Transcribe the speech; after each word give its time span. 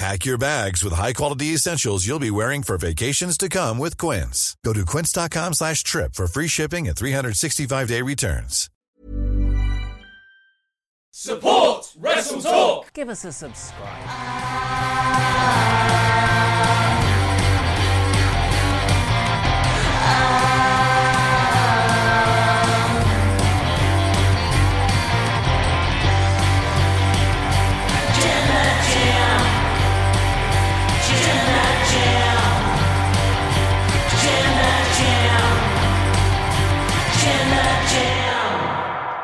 Pack 0.00 0.24
your 0.24 0.38
bags 0.38 0.82
with 0.82 0.94
high-quality 0.94 1.48
essentials 1.48 2.06
you'll 2.06 2.18
be 2.18 2.30
wearing 2.30 2.62
for 2.62 2.78
vacations 2.78 3.36
to 3.36 3.50
come 3.50 3.76
with 3.76 3.98
Quince. 3.98 4.56
Go 4.64 4.72
to 4.72 4.86
quince.com 4.86 5.52
slash 5.52 5.82
trip 5.82 6.14
for 6.14 6.26
free 6.26 6.48
shipping 6.48 6.88
and 6.88 6.96
365-day 6.96 8.00
returns. 8.00 8.70
Support 11.10 11.92
Wrestle 11.98 12.40
Talk! 12.40 12.94
Give 12.94 13.10
us 13.10 13.26
a 13.26 13.32
subscribe. 13.32 14.06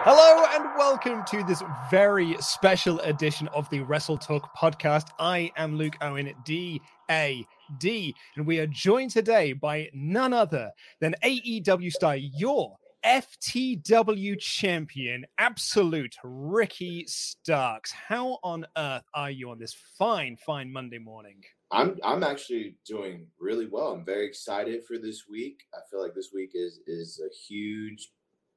Hello 0.09 0.45
and 0.55 0.65
welcome 0.79 1.25
to 1.25 1.43
this 1.43 1.65
very 1.91 2.37
special 2.39 3.01
edition 3.01 3.49
of 3.49 3.69
the 3.71 3.81
Wrestle 3.81 4.17
Talk 4.17 4.57
podcast. 4.57 5.09
I 5.19 5.51
am 5.57 5.75
Luke 5.75 5.97
Owen, 6.01 6.33
D 6.45 6.81
A 7.11 7.45
D, 7.79 8.15
and 8.37 8.47
we 8.47 8.61
are 8.61 8.69
joined 8.69 9.11
today 9.11 9.53
by 9.53 9.91
none 9.93 10.33
other 10.33 10.71
than 11.01 11.17
AEW 11.25 11.91
star, 11.91 12.15
your 12.15 12.77
FTW 13.05 14.39
champion, 14.39 15.27
absolute 15.39 16.15
Ricky 16.23 17.05
Starks. 17.09 17.91
How 17.91 18.39
on 18.45 18.65
earth 18.77 19.03
are 19.12 19.33
you 19.33 19.51
on 19.51 19.59
this 19.59 19.75
fine, 19.99 20.37
fine 20.37 20.73
Monday 20.73 20.99
morning? 20.99 21.43
I'm 21.73 21.99
I'm 22.05 22.23
actually 22.23 22.77
doing 22.87 23.27
really 23.41 23.67
well. 23.67 23.89
I'm 23.89 24.05
very 24.05 24.25
excited 24.25 24.84
for 24.87 24.99
this 24.99 25.25
week. 25.29 25.65
I 25.75 25.79
feel 25.91 26.01
like 26.01 26.15
this 26.15 26.31
week 26.33 26.53
is 26.55 26.79
is 26.87 27.21
a 27.21 27.34
huge 27.49 28.12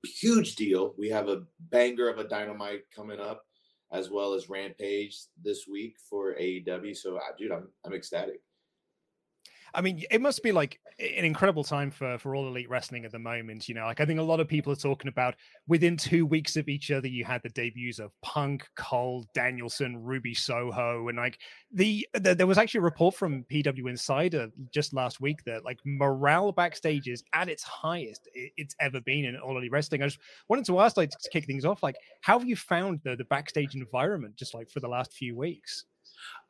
huge 0.07 0.55
deal. 0.55 0.93
We 0.97 1.09
have 1.09 1.29
a 1.29 1.43
banger 1.59 2.09
of 2.09 2.19
a 2.19 2.27
dynamite 2.27 2.83
coming 2.95 3.19
up, 3.19 3.43
as 3.91 4.09
well 4.09 4.33
as 4.33 4.49
Rampage 4.49 5.17
this 5.43 5.67
week 5.67 5.95
for 6.09 6.35
AEW. 6.35 6.95
So, 6.95 7.19
dude, 7.37 7.51
I'm 7.51 7.67
I'm 7.85 7.93
ecstatic. 7.93 8.41
I 9.73 9.81
mean, 9.81 10.03
it 10.09 10.21
must 10.21 10.43
be 10.43 10.51
like 10.51 10.79
an 10.99 11.25
incredible 11.25 11.63
time 11.63 11.91
for 11.91 12.17
for 12.17 12.35
all 12.35 12.47
elite 12.47 12.69
wrestling 12.69 13.05
at 13.05 13.11
the 13.11 13.19
moment. 13.19 13.69
You 13.69 13.75
know, 13.75 13.85
like 13.85 13.99
I 13.99 14.05
think 14.05 14.19
a 14.19 14.23
lot 14.23 14.39
of 14.39 14.47
people 14.47 14.73
are 14.73 14.77
talking 14.77 15.09
about 15.09 15.35
within 15.67 15.97
two 15.97 16.25
weeks 16.25 16.57
of 16.57 16.67
each 16.67 16.91
other, 16.91 17.07
you 17.07 17.25
had 17.25 17.41
the 17.43 17.49
debuts 17.49 17.99
of 17.99 18.11
Punk, 18.21 18.67
Cole, 18.75 19.25
Danielson, 19.33 20.01
Ruby 20.03 20.33
Soho, 20.33 21.07
and 21.07 21.17
like 21.17 21.39
the, 21.71 22.07
the 22.13 22.35
there 22.35 22.47
was 22.47 22.57
actually 22.57 22.79
a 22.79 22.83
report 22.83 23.15
from 23.15 23.43
PW 23.51 23.89
Insider 23.89 24.49
just 24.73 24.93
last 24.93 25.21
week 25.21 25.43
that 25.45 25.65
like 25.65 25.79
morale 25.85 26.51
backstage 26.51 27.07
is 27.07 27.23
at 27.33 27.49
its 27.49 27.63
highest 27.63 28.27
it's 28.33 28.75
ever 28.79 29.01
been 29.01 29.25
in 29.25 29.37
all 29.37 29.57
elite 29.57 29.71
wrestling. 29.71 30.03
I 30.03 30.07
just 30.07 30.19
wanted 30.47 30.65
to 30.65 30.79
ask, 30.79 30.97
like, 30.97 31.09
to 31.11 31.29
kick 31.31 31.45
things 31.45 31.65
off, 31.65 31.83
like, 31.83 31.95
how 32.21 32.39
have 32.39 32.47
you 32.47 32.55
found 32.55 33.01
the 33.03 33.15
the 33.15 33.25
backstage 33.25 33.75
environment 33.75 34.35
just 34.35 34.53
like 34.53 34.69
for 34.69 34.79
the 34.79 34.87
last 34.87 35.13
few 35.13 35.35
weeks? 35.35 35.85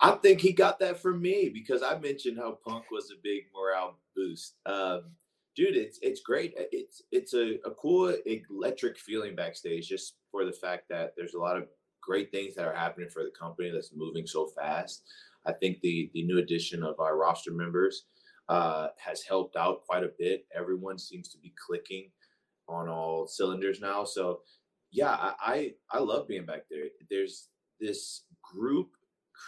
I 0.01 0.11
think 0.11 0.39
he 0.41 0.53
got 0.53 0.79
that 0.79 1.01
from 1.01 1.21
me 1.21 1.49
because 1.53 1.83
I 1.83 1.97
mentioned 1.99 2.37
how 2.37 2.57
Punk 2.65 2.85
was 2.91 3.11
a 3.11 3.21
big 3.23 3.43
morale 3.53 3.97
boost. 4.15 4.55
Um, 4.65 5.11
dude, 5.55 5.75
it's 5.75 5.99
it's 6.01 6.21
great. 6.21 6.53
Uh, 6.57 6.63
it's 6.71 7.01
it's 7.11 7.33
a, 7.33 7.55
a 7.65 7.71
cool 7.71 8.15
electric 8.49 8.97
feeling 8.97 9.35
backstage 9.35 9.89
just 9.89 10.15
for 10.31 10.45
the 10.45 10.53
fact 10.53 10.83
that 10.89 11.13
there's 11.17 11.33
a 11.33 11.39
lot 11.39 11.57
of 11.57 11.67
great 12.01 12.31
things 12.31 12.55
that 12.55 12.65
are 12.65 12.73
happening 12.75 13.09
for 13.09 13.23
the 13.23 13.31
company 13.37 13.69
that's 13.71 13.91
moving 13.95 14.25
so 14.25 14.47
fast. 14.47 15.03
I 15.45 15.53
think 15.53 15.81
the 15.81 16.09
the 16.13 16.23
new 16.23 16.39
addition 16.39 16.83
of 16.83 16.99
our 16.99 17.17
roster 17.17 17.51
members 17.51 18.05
uh, 18.47 18.87
has 18.97 19.21
helped 19.21 19.55
out 19.55 19.85
quite 19.85 20.03
a 20.03 20.11
bit. 20.17 20.45
Everyone 20.55 20.97
seems 20.97 21.29
to 21.29 21.37
be 21.37 21.53
clicking 21.67 22.09
on 22.67 22.87
all 22.87 23.27
cylinders 23.27 23.79
now. 23.81 24.03
So 24.05 24.41
yeah, 24.91 25.11
I 25.11 25.33
I, 25.41 25.73
I 25.91 25.99
love 25.99 26.27
being 26.27 26.45
back 26.45 26.63
there. 26.69 26.85
There's 27.09 27.49
this 27.79 28.23
group 28.41 28.91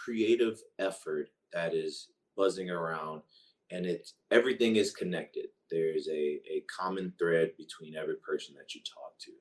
creative 0.04 0.60
effort 0.78 1.28
that 1.52 1.74
is 1.74 2.08
buzzing 2.36 2.70
around 2.70 3.22
and 3.70 3.86
it's 3.86 4.14
everything 4.30 4.76
is 4.76 4.92
connected. 4.92 5.46
There's 5.70 6.08
a, 6.08 6.40
a 6.50 6.64
common 6.74 7.12
thread 7.18 7.52
between 7.56 7.96
every 7.96 8.16
person 8.16 8.54
that 8.56 8.74
you 8.74 8.82
talk 8.82 9.18
to 9.20 9.32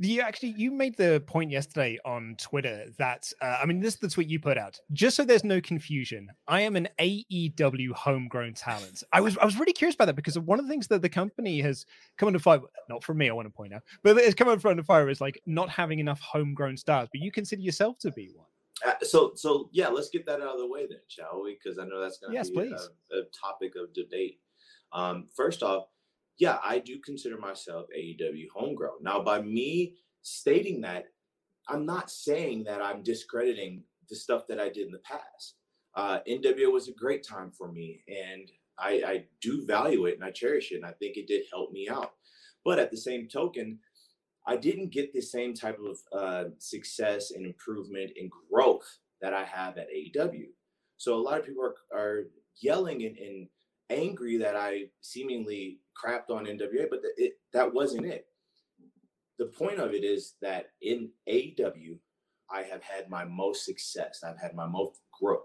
you 0.00 0.22
actually 0.22 0.54
you 0.56 0.70
made 0.70 0.96
the 0.96 1.22
point 1.26 1.50
yesterday 1.50 1.98
on 2.04 2.34
Twitter 2.38 2.86
that 2.98 3.30
uh, 3.42 3.58
I 3.62 3.66
mean 3.66 3.80
this 3.80 3.94
is 3.94 4.00
the 4.00 4.08
tweet 4.08 4.28
you 4.28 4.40
put 4.40 4.56
out. 4.56 4.80
Just 4.92 5.16
so 5.16 5.24
there's 5.24 5.44
no 5.44 5.60
confusion, 5.60 6.28
I 6.48 6.62
am 6.62 6.76
an 6.76 6.88
AEW 6.98 7.92
homegrown 7.92 8.54
talent. 8.54 9.02
I 9.12 9.20
was 9.20 9.36
I 9.38 9.44
was 9.44 9.58
really 9.58 9.74
curious 9.74 9.94
about 9.94 10.06
that 10.06 10.16
because 10.16 10.38
one 10.38 10.58
of 10.58 10.64
the 10.64 10.70
things 10.70 10.86
that 10.88 11.02
the 11.02 11.08
company 11.08 11.60
has 11.60 11.84
come 12.16 12.28
under 12.28 12.38
fire, 12.38 12.60
not 12.88 13.04
from 13.04 13.18
me, 13.18 13.28
I 13.28 13.32
want 13.32 13.46
to 13.46 13.52
point 13.52 13.74
out, 13.74 13.82
but 14.02 14.16
it's 14.16 14.34
come 14.34 14.48
under 14.48 14.82
fire 14.82 15.08
is 15.10 15.20
like 15.20 15.40
not 15.46 15.68
having 15.68 15.98
enough 15.98 16.20
homegrown 16.20 16.78
stars. 16.78 17.08
But 17.12 17.20
you 17.20 17.30
consider 17.30 17.60
yourself 17.60 17.98
to 17.98 18.10
be 18.10 18.30
one. 18.34 18.46
Uh, 18.86 18.94
so 19.02 19.32
so 19.34 19.68
yeah, 19.72 19.88
let's 19.88 20.08
get 20.08 20.24
that 20.24 20.40
out 20.40 20.54
of 20.54 20.58
the 20.58 20.66
way 20.66 20.86
then, 20.86 21.00
shall 21.08 21.42
we? 21.44 21.58
Because 21.62 21.78
I 21.78 21.84
know 21.84 22.00
that's 22.00 22.18
going 22.18 22.30
to 22.30 22.36
yes, 22.36 22.48
be. 22.48 22.58
A, 22.58 23.18
a 23.18 23.24
topic 23.38 23.74
of 23.76 23.92
debate. 23.92 24.40
Um, 24.92 25.28
first 25.36 25.62
off, 25.62 25.84
yeah, 26.40 26.56
I 26.64 26.78
do 26.78 26.98
consider 27.04 27.36
myself 27.36 27.86
AEW 27.96 28.46
homegrown. 28.56 29.02
Now, 29.02 29.22
by 29.22 29.42
me 29.42 29.96
stating 30.22 30.80
that, 30.80 31.04
I'm 31.68 31.84
not 31.84 32.10
saying 32.10 32.64
that 32.64 32.82
I'm 32.82 33.02
discrediting 33.02 33.84
the 34.08 34.16
stuff 34.16 34.46
that 34.48 34.58
I 34.58 34.70
did 34.70 34.86
in 34.86 34.92
the 34.92 34.98
past. 35.00 35.56
Uh, 35.94 36.20
NWA 36.26 36.72
was 36.72 36.88
a 36.88 36.92
great 36.92 37.22
time 37.22 37.52
for 37.52 37.70
me, 37.70 38.02
and 38.08 38.50
I, 38.78 39.02
I 39.06 39.24
do 39.42 39.66
value 39.66 40.06
it 40.06 40.14
and 40.14 40.24
I 40.24 40.30
cherish 40.30 40.72
it, 40.72 40.76
and 40.76 40.86
I 40.86 40.92
think 40.92 41.18
it 41.18 41.28
did 41.28 41.44
help 41.52 41.72
me 41.72 41.90
out. 41.90 42.12
But 42.64 42.78
at 42.78 42.90
the 42.90 42.96
same 42.96 43.28
token, 43.28 43.78
I 44.46 44.56
didn't 44.56 44.92
get 44.92 45.12
the 45.12 45.20
same 45.20 45.52
type 45.52 45.78
of 45.78 45.98
uh, 46.18 46.44
success 46.58 47.32
and 47.32 47.44
improvement 47.44 48.12
and 48.18 48.30
growth 48.50 48.98
that 49.20 49.34
I 49.34 49.44
have 49.44 49.76
at 49.76 49.88
AEW. 49.90 50.46
So 50.96 51.16
a 51.16 51.20
lot 51.20 51.38
of 51.38 51.46
people 51.46 51.64
are, 51.64 51.98
are 51.98 52.24
yelling 52.62 53.04
and, 53.04 53.16
and 53.18 53.48
angry 53.90 54.36
that 54.38 54.56
I 54.56 54.84
seemingly 55.00 55.80
crapped 56.02 56.30
on 56.30 56.46
NWA, 56.46 56.86
but 56.88 57.00
it, 57.16 57.34
that 57.52 57.72
wasn't 57.72 58.06
it. 58.06 58.26
The 59.38 59.46
point 59.46 59.78
of 59.78 59.92
it 59.94 60.04
is 60.04 60.34
that 60.42 60.66
in 60.80 61.10
AEW, 61.28 61.98
I 62.50 62.62
have 62.62 62.82
had 62.82 63.08
my 63.08 63.24
most 63.24 63.64
success. 63.64 64.22
I've 64.24 64.40
had 64.40 64.54
my 64.54 64.66
most 64.66 65.00
growth. 65.18 65.42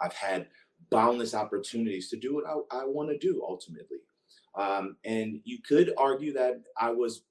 I've 0.00 0.12
had 0.12 0.48
boundless 0.90 1.34
opportunities 1.34 2.08
to 2.10 2.16
do 2.16 2.34
what 2.34 2.44
I, 2.46 2.82
I 2.82 2.84
want 2.84 3.10
to 3.10 3.18
do 3.18 3.42
ultimately. 3.46 3.98
Um, 4.54 4.96
and 5.04 5.40
you 5.44 5.58
could 5.66 5.92
argue 5.96 6.32
that 6.34 6.60
I 6.78 6.90
was 6.90 7.22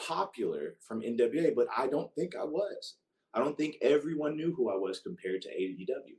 popular 0.00 0.76
from 0.86 1.02
NWA, 1.02 1.54
but 1.54 1.68
I 1.76 1.86
don't 1.86 2.12
think 2.14 2.34
I 2.34 2.44
was. 2.44 2.96
I 3.32 3.38
don't 3.38 3.56
think 3.56 3.76
everyone 3.82 4.36
knew 4.36 4.54
who 4.54 4.70
I 4.70 4.76
was 4.76 5.00
compared 5.00 5.42
to 5.42 5.48
AEW. 5.48 6.16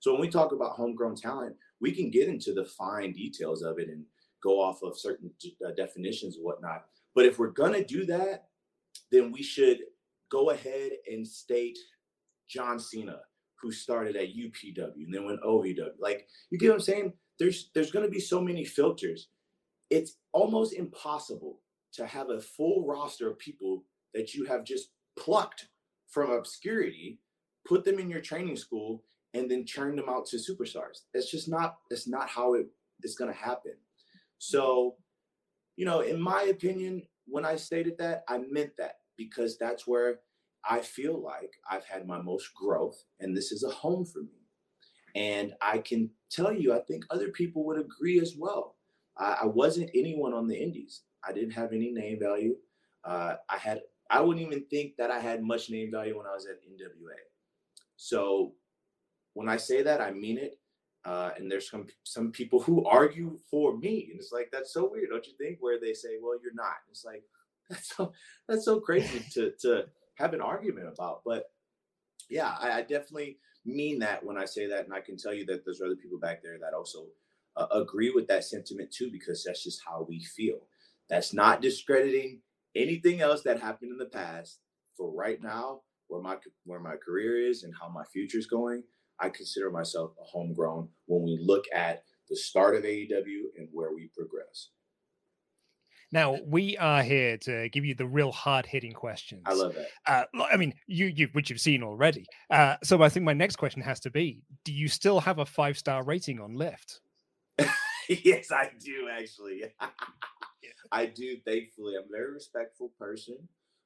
So 0.00 0.12
when 0.12 0.20
we 0.20 0.28
talk 0.28 0.52
about 0.52 0.72
homegrown 0.72 1.16
talent, 1.16 1.56
we 1.80 1.92
can 1.92 2.10
get 2.10 2.28
into 2.28 2.52
the 2.52 2.64
fine 2.64 3.12
details 3.12 3.62
of 3.62 3.78
it 3.78 3.88
and 3.88 4.04
go 4.42 4.60
off 4.60 4.82
of 4.82 4.98
certain 4.98 5.30
uh, 5.66 5.70
definitions 5.76 6.36
and 6.36 6.44
whatnot. 6.44 6.84
But 7.14 7.26
if 7.26 7.38
we're 7.38 7.50
gonna 7.50 7.84
do 7.84 8.04
that, 8.06 8.48
then 9.10 9.32
we 9.32 9.42
should 9.42 9.78
go 10.30 10.50
ahead 10.50 10.92
and 11.10 11.26
state 11.26 11.78
John 12.48 12.78
Cena, 12.78 13.20
who 13.60 13.72
started 13.72 14.16
at 14.16 14.34
UPW 14.34 15.04
and 15.04 15.14
then 15.14 15.24
went 15.24 15.42
OVW. 15.42 15.90
Like 15.98 16.26
you 16.50 16.58
get 16.58 16.68
what 16.68 16.74
I'm 16.74 16.80
saying? 16.80 17.12
There's 17.38 17.70
there's 17.74 17.90
gonna 17.90 18.08
be 18.08 18.20
so 18.20 18.40
many 18.40 18.64
filters. 18.64 19.28
It's 19.90 20.16
almost 20.32 20.74
impossible 20.74 21.60
to 21.94 22.06
have 22.06 22.30
a 22.30 22.40
full 22.40 22.86
roster 22.86 23.30
of 23.30 23.38
people 23.38 23.84
that 24.14 24.34
you 24.34 24.44
have 24.44 24.64
just 24.64 24.90
plucked 25.18 25.68
from 26.08 26.30
obscurity, 26.30 27.20
put 27.66 27.84
them 27.84 27.98
in 27.98 28.10
your 28.10 28.20
training 28.20 28.56
school, 28.56 29.02
and 29.36 29.50
then 29.50 29.66
churn 29.66 29.96
them 29.96 30.08
out 30.08 30.26
to 30.26 30.36
superstars. 30.36 31.02
It's 31.14 31.30
just 31.30 31.48
not. 31.48 31.76
It's 31.90 32.08
not 32.08 32.28
how 32.28 32.54
it 32.54 32.66
is 33.02 33.16
going 33.16 33.32
to 33.32 33.38
happen. 33.38 33.74
So, 34.38 34.96
you 35.76 35.84
know, 35.84 36.00
in 36.00 36.20
my 36.20 36.44
opinion, 36.44 37.02
when 37.26 37.44
I 37.44 37.56
stated 37.56 37.98
that, 37.98 38.24
I 38.28 38.38
meant 38.50 38.72
that 38.78 38.96
because 39.16 39.58
that's 39.58 39.86
where 39.86 40.20
I 40.68 40.80
feel 40.80 41.22
like 41.22 41.52
I've 41.70 41.84
had 41.84 42.06
my 42.06 42.20
most 42.20 42.54
growth, 42.54 43.02
and 43.20 43.36
this 43.36 43.52
is 43.52 43.62
a 43.62 43.70
home 43.70 44.04
for 44.04 44.20
me. 44.20 44.40
And 45.14 45.54
I 45.62 45.78
can 45.78 46.10
tell 46.30 46.52
you, 46.52 46.74
I 46.74 46.80
think 46.80 47.04
other 47.10 47.28
people 47.28 47.64
would 47.64 47.78
agree 47.78 48.20
as 48.20 48.34
well. 48.36 48.76
I, 49.16 49.38
I 49.42 49.46
wasn't 49.46 49.90
anyone 49.94 50.34
on 50.34 50.46
the 50.46 50.56
Indies. 50.56 51.02
I 51.26 51.32
didn't 51.32 51.52
have 51.52 51.72
any 51.72 51.90
name 51.90 52.18
value. 52.20 52.56
Uh, 53.04 53.36
I 53.48 53.56
had 53.56 53.80
I 54.10 54.20
wouldn't 54.20 54.46
even 54.46 54.64
think 54.66 54.96
that 54.98 55.10
I 55.10 55.18
had 55.18 55.42
much 55.42 55.68
name 55.68 55.90
value 55.90 56.16
when 56.16 56.26
I 56.26 56.34
was 56.34 56.46
at 56.46 56.62
NWA. 56.62 57.16
So 57.96 58.52
when 59.36 59.50
I 59.50 59.58
say 59.58 59.82
that, 59.82 60.00
I 60.00 60.12
mean 60.12 60.38
it. 60.38 60.58
Uh, 61.04 61.30
and 61.36 61.52
there's 61.52 61.70
some 61.70 61.86
some 62.02 62.32
people 62.32 62.58
who 62.58 62.84
argue 62.86 63.38
for 63.50 63.76
me, 63.76 64.08
and 64.10 64.18
it's 64.18 64.32
like 64.32 64.48
that's 64.50 64.72
so 64.72 64.90
weird, 64.90 65.10
don't 65.10 65.26
you 65.26 65.34
think? 65.38 65.58
Where 65.60 65.78
they 65.78 65.92
say, 65.92 66.16
"Well, 66.20 66.38
you're 66.42 66.54
not." 66.54 66.78
It's 66.90 67.04
like 67.04 67.22
that's 67.70 67.94
so 67.94 68.12
that's 68.48 68.64
so 68.64 68.80
crazy 68.80 69.22
to 69.34 69.52
to 69.60 69.84
have 70.16 70.32
an 70.32 70.40
argument 70.40 70.88
about. 70.88 71.20
But 71.24 71.44
yeah, 72.28 72.56
I, 72.58 72.78
I, 72.78 72.80
definitely 72.80 73.38
mean 73.64 74.00
that 74.00 74.24
when 74.24 74.36
I 74.36 74.46
say 74.46 74.66
that, 74.66 74.84
and 74.84 74.94
I 74.94 75.00
can 75.00 75.16
tell 75.16 75.32
you 75.32 75.44
that 75.46 75.64
there's 75.64 75.82
other 75.82 75.94
people 75.94 76.18
back 76.18 76.42
there 76.42 76.58
that 76.58 76.74
also 76.74 77.06
uh, 77.56 77.66
agree 77.70 78.10
with 78.10 78.26
that 78.28 78.42
sentiment 78.44 78.90
too, 78.90 79.10
because 79.12 79.44
that's 79.44 79.62
just 79.62 79.82
how 79.86 80.06
we 80.08 80.24
feel. 80.24 80.66
That's 81.08 81.32
not 81.32 81.62
discrediting 81.62 82.40
anything 82.74 83.20
else 83.20 83.42
that 83.42 83.60
happened 83.60 83.92
in 83.92 83.98
the 83.98 84.06
past. 84.06 84.58
For 84.96 85.12
right 85.12 85.40
now, 85.40 85.82
where 86.08 86.22
my 86.22 86.36
where 86.64 86.80
my 86.80 86.96
career 86.96 87.48
is 87.48 87.62
and 87.62 87.74
how 87.80 87.88
my 87.90 88.04
future 88.04 88.38
is 88.38 88.46
going, 88.46 88.82
I 89.20 89.28
consider 89.30 89.70
myself 89.70 90.12
a 90.20 90.24
homegrown 90.24 90.88
when 91.06 91.22
we 91.22 91.38
look 91.40 91.64
at 91.74 92.02
the 92.28 92.36
start 92.36 92.76
of 92.76 92.82
AEW 92.82 93.50
and 93.56 93.68
where 93.72 93.92
we 93.94 94.10
progress. 94.16 94.70
Now 96.12 96.38
we 96.46 96.76
are 96.76 97.02
here 97.02 97.36
to 97.38 97.68
give 97.70 97.84
you 97.84 97.94
the 97.94 98.06
real 98.06 98.30
hard-hitting 98.30 98.92
questions. 98.92 99.42
I 99.44 99.54
love 99.54 99.74
that. 99.74 99.88
Uh, 100.06 100.44
I 100.52 100.56
mean, 100.56 100.72
you, 100.86 101.06
you, 101.06 101.28
which 101.32 101.50
you've 101.50 101.60
seen 101.60 101.82
already. 101.82 102.26
Uh, 102.48 102.76
so 102.84 103.02
I 103.02 103.08
think 103.08 103.24
my 103.24 103.32
next 103.32 103.56
question 103.56 103.82
has 103.82 104.00
to 104.00 104.10
be: 104.10 104.40
Do 104.64 104.72
you 104.72 104.88
still 104.88 105.20
have 105.20 105.40
a 105.40 105.46
five-star 105.46 106.04
rating 106.04 106.40
on 106.40 106.54
Lyft? 106.54 107.00
yes, 108.08 108.52
I 108.52 108.70
do 108.78 109.08
actually. 109.12 109.62
I 110.92 111.06
do. 111.06 111.36
Thankfully, 111.44 111.94
I'm 111.96 112.04
a 112.04 112.16
very 112.16 112.32
respectful 112.32 112.92
person. 112.98 113.36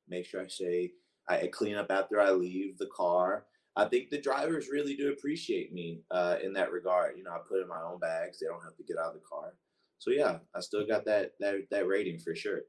Make 0.08 0.26
sure 0.26 0.42
I 0.42 0.48
say 0.48 0.92
I 1.28 1.46
clean 1.46 1.76
up 1.76 1.90
after 1.90 2.20
I 2.20 2.32
leave 2.32 2.76
the 2.76 2.88
car. 2.94 3.46
I 3.80 3.86
think 3.86 4.10
the 4.10 4.20
drivers 4.20 4.68
really 4.68 4.94
do 4.94 5.10
appreciate 5.10 5.72
me 5.72 6.02
uh, 6.10 6.36
in 6.42 6.52
that 6.52 6.70
regard. 6.70 7.16
You 7.16 7.24
know, 7.24 7.30
I 7.30 7.38
put 7.48 7.62
in 7.62 7.68
my 7.68 7.80
own 7.80 7.98
bags; 7.98 8.38
they 8.38 8.46
don't 8.46 8.62
have 8.62 8.76
to 8.76 8.84
get 8.84 8.98
out 8.98 9.08
of 9.08 9.14
the 9.14 9.26
car. 9.26 9.54
So 9.98 10.10
yeah, 10.10 10.38
I 10.54 10.60
still 10.60 10.86
got 10.86 11.06
that 11.06 11.32
that 11.40 11.54
that 11.70 11.86
rating 11.86 12.18
for 12.18 12.34
sure. 12.34 12.60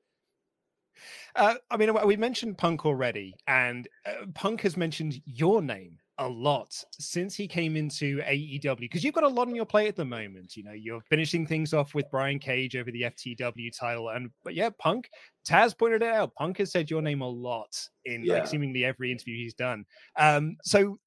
Uh, 1.36 1.56
I 1.70 1.78
mean, 1.78 1.94
we 2.06 2.16
mentioned 2.16 2.58
Punk 2.58 2.86
already, 2.86 3.36
and 3.46 3.90
uh, 4.06 4.26
Punk 4.34 4.62
has 4.62 4.78
mentioned 4.78 5.22
your 5.26 5.62
name 5.62 5.98
a 6.22 6.28
lot 6.28 6.72
since 7.00 7.36
he 7.36 7.48
came 7.48 7.76
into 7.76 8.20
AEW 8.20 8.80
because 8.80 9.04
you've 9.04 9.16
got 9.16 9.24
a 9.24 9.28
lot 9.28 9.48
on 9.48 9.56
your 9.56 9.66
plate 9.66 9.88
at 9.88 9.96
the 9.96 10.06
moment. 10.06 10.56
You 10.56 10.64
know, 10.64 10.72
you're 10.72 11.02
finishing 11.02 11.48
things 11.48 11.74
off 11.74 11.96
with 11.96 12.06
Brian 12.12 12.38
Cage 12.38 12.76
over 12.76 12.92
the 12.92 13.02
FTW 13.02 13.78
title, 13.78 14.10
and 14.10 14.30
but 14.44 14.54
yeah, 14.54 14.70
Punk. 14.80 15.10
Taz 15.44 15.76
pointed 15.76 16.04
it 16.04 16.10
out. 16.10 16.36
Punk 16.36 16.60
has 16.60 16.72
said 16.72 16.92
your 16.92 17.02
name 17.02 17.22
a 17.22 17.28
lot 17.28 17.76
in 18.06 18.24
yeah. 18.24 18.36
like 18.36 18.48
seemingly 18.48 18.86
every 18.86 19.12
interview 19.12 19.36
he's 19.36 19.56
done. 19.56 19.84
Um, 20.16 20.58
so 20.64 21.00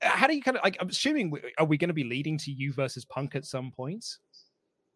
how 0.00 0.26
do 0.26 0.34
you 0.34 0.42
kind 0.42 0.56
of 0.56 0.64
like? 0.64 0.78
I'm 0.80 0.88
assuming 0.88 1.32
are 1.58 1.66
we 1.66 1.76
going 1.76 1.88
to 1.88 1.94
be 1.94 2.04
leading 2.04 2.38
to 2.38 2.50
you 2.50 2.72
versus 2.72 3.04
Punk 3.04 3.36
at 3.36 3.44
some 3.44 3.70
point? 3.70 4.04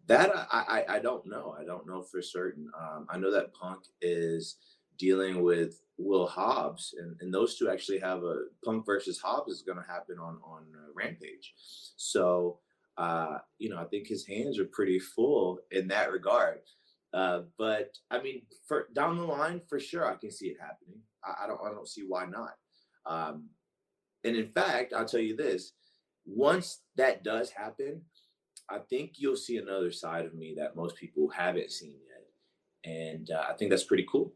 That 0.06 0.30
I, 0.34 0.84
I, 0.88 0.94
I 0.96 0.98
don't 1.00 1.26
know. 1.26 1.54
I 1.60 1.64
don't 1.64 1.86
know 1.86 2.02
for 2.02 2.22
certain. 2.22 2.70
Um, 2.80 3.06
I 3.10 3.18
know 3.18 3.30
that 3.30 3.52
Punk 3.52 3.84
is 4.00 4.56
dealing 4.98 5.42
with 5.42 5.82
Will 5.98 6.26
Hobbs, 6.26 6.94
and, 6.98 7.16
and 7.20 7.32
those 7.32 7.56
two 7.56 7.70
actually 7.70 7.98
have 8.00 8.22
a 8.22 8.44
Punk 8.64 8.84
versus 8.84 9.18
Hobbs 9.18 9.52
is 9.52 9.62
going 9.62 9.78
to 9.78 9.90
happen 9.90 10.18
on 10.18 10.38
on 10.44 10.64
uh, 10.74 10.90
Rampage. 10.94 11.54
So 11.96 12.58
uh, 12.98 13.38
you 13.58 13.68
know, 13.68 13.78
I 13.78 13.84
think 13.84 14.06
his 14.06 14.26
hands 14.26 14.58
are 14.58 14.64
pretty 14.64 14.98
full 14.98 15.58
in 15.70 15.88
that 15.88 16.10
regard. 16.10 16.60
Uh, 17.12 17.42
but 17.58 17.96
I 18.10 18.20
mean, 18.20 18.42
for 18.66 18.88
down 18.94 19.16
the 19.16 19.24
line, 19.24 19.60
for 19.68 19.78
sure, 19.78 20.06
I 20.06 20.16
can 20.16 20.30
see 20.30 20.48
it 20.48 20.60
happening. 20.60 21.00
I, 21.24 21.44
I 21.44 21.46
don't 21.46 21.60
I 21.64 21.70
don't 21.70 21.88
see 21.88 22.04
why 22.06 22.26
not. 22.26 22.54
Um, 23.04 23.50
and 24.24 24.36
in 24.36 24.48
fact, 24.48 24.92
I'll 24.92 25.06
tell 25.06 25.20
you 25.20 25.36
this: 25.36 25.72
once 26.24 26.80
that 26.96 27.22
does 27.22 27.50
happen, 27.50 28.02
I 28.68 28.78
think 28.78 29.12
you'll 29.16 29.36
see 29.36 29.58
another 29.58 29.92
side 29.92 30.24
of 30.24 30.34
me 30.34 30.54
that 30.58 30.76
most 30.76 30.96
people 30.96 31.28
haven't 31.28 31.72
seen 31.72 31.96
yet, 32.08 32.92
and 32.92 33.30
uh, 33.30 33.44
I 33.48 33.54
think 33.54 33.70
that's 33.70 33.84
pretty 33.84 34.06
cool. 34.10 34.32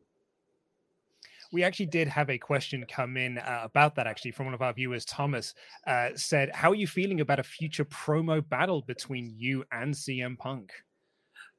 We 1.53 1.65
actually 1.65 1.87
did 1.87 2.09
have 2.09 2.31
a 2.31 2.39
question 2.39 2.85
come 2.89 3.17
in 3.17 3.39
uh, 3.39 3.63
about 3.65 3.95
that 3.97 4.07
actually 4.07 4.33
from 4.33 4.47
one 4.47 4.55
of 4.55 4.63
our 4.63 4.73
viewers. 4.73 5.05
Thomas 5.05 5.55
uh, 5.87 6.11
said, 6.15 6.51
"How 6.55 6.71
are 6.71 6.77
you 6.77 6.87
feeling 6.87 7.21
about 7.21 7.41
a 7.41 7.45
future 7.45 7.85
promo 7.85 8.47
battle 8.49 8.83
between 8.83 9.35
you 9.37 9.65
and 9.73 9.93
CM 9.93 10.39
Punk?" 10.39 10.73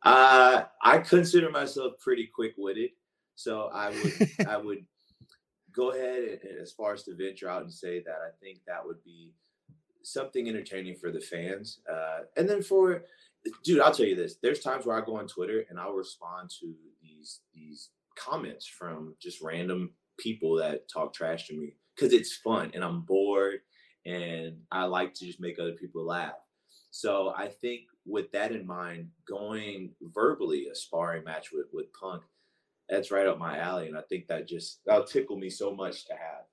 Uh, 0.03 0.63
I 0.81 0.99
consider 0.99 1.49
myself 1.51 1.93
pretty 1.99 2.29
quick 2.33 2.53
witted, 2.57 2.91
so 3.35 3.69
I 3.73 3.89
would 3.89 4.29
I 4.47 4.57
would 4.57 4.85
go 5.73 5.91
ahead 5.91 6.39
and, 6.43 6.59
as 6.59 6.71
far 6.71 6.93
as 6.93 7.03
to 7.03 7.15
venture 7.15 7.49
out 7.49 7.63
and 7.63 7.73
say 7.73 7.99
that 7.99 8.19
I 8.25 8.31
think 8.41 8.59
that 8.67 8.85
would 8.85 9.03
be 9.03 9.33
something 10.03 10.49
entertaining 10.49 10.95
for 10.95 11.11
the 11.11 11.19
fans. 11.19 11.79
Uh, 11.91 12.19
and 12.37 12.49
then 12.49 12.61
for 12.61 13.03
dude, 13.63 13.81
I'll 13.81 13.93
tell 13.93 14.05
you 14.05 14.15
this: 14.15 14.37
there's 14.41 14.59
times 14.59 14.85
where 14.85 14.97
I 14.97 15.05
go 15.05 15.17
on 15.17 15.27
Twitter 15.27 15.65
and 15.69 15.79
I'll 15.79 15.93
respond 15.93 16.49
to 16.61 16.73
these 17.01 17.41
these 17.53 17.89
comments 18.17 18.67
from 18.67 19.15
just 19.21 19.41
random 19.41 19.91
people 20.19 20.55
that 20.57 20.89
talk 20.89 21.13
trash 21.13 21.47
to 21.47 21.57
me 21.57 21.75
because 21.95 22.13
it's 22.13 22.35
fun 22.37 22.71
and 22.73 22.83
I'm 22.83 23.01
bored 23.01 23.59
and 24.05 24.57
I 24.71 24.85
like 24.85 25.13
to 25.15 25.25
just 25.25 25.39
make 25.39 25.59
other 25.59 25.73
people 25.73 26.05
laugh. 26.05 26.35
So 26.91 27.33
I 27.35 27.47
think 27.47 27.81
with 28.05 28.31
that 28.31 28.51
in 28.51 28.65
mind, 28.65 29.09
going 29.27 29.91
verbally 30.01 30.67
a 30.67 30.75
sparring 30.75 31.23
match 31.23 31.51
with 31.51 31.67
with 31.71 31.93
Punk, 31.93 32.23
that's 32.89 33.11
right 33.11 33.27
up 33.27 33.39
my 33.39 33.57
alley, 33.57 33.87
and 33.87 33.97
I 33.97 34.01
think 34.09 34.27
that 34.27 34.47
just 34.47 34.81
that'll 34.85 35.05
tickle 35.05 35.37
me 35.37 35.49
so 35.49 35.73
much 35.73 36.05
to 36.05 36.13
have. 36.13 36.43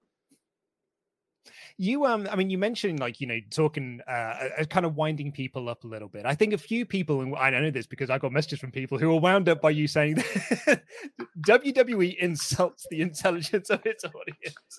You, 1.76 2.06
um, 2.06 2.28
I 2.30 2.36
mean, 2.36 2.50
you 2.50 2.58
mentioned 2.58 3.00
like 3.00 3.20
you 3.20 3.26
know 3.26 3.38
talking, 3.50 4.00
uh, 4.08 4.48
uh, 4.60 4.64
kind 4.64 4.86
of 4.86 4.96
winding 4.96 5.32
people 5.32 5.68
up 5.68 5.84
a 5.84 5.86
little 5.86 6.08
bit. 6.08 6.26
I 6.26 6.34
think 6.34 6.52
a 6.52 6.58
few 6.58 6.84
people, 6.84 7.20
and 7.20 7.36
I 7.36 7.50
know 7.50 7.70
this 7.70 7.86
because 7.86 8.10
I 8.10 8.18
got 8.18 8.32
messages 8.32 8.58
from 8.58 8.70
people 8.70 8.98
who 8.98 9.08
were 9.08 9.20
wound 9.20 9.48
up 9.48 9.60
by 9.60 9.70
you 9.70 9.88
saying 9.88 10.16
that 10.16 10.82
WWE 11.46 12.16
insults 12.18 12.86
the 12.90 13.00
intelligence 13.00 13.70
of 13.70 13.84
its 13.84 14.04
audience. 14.04 14.78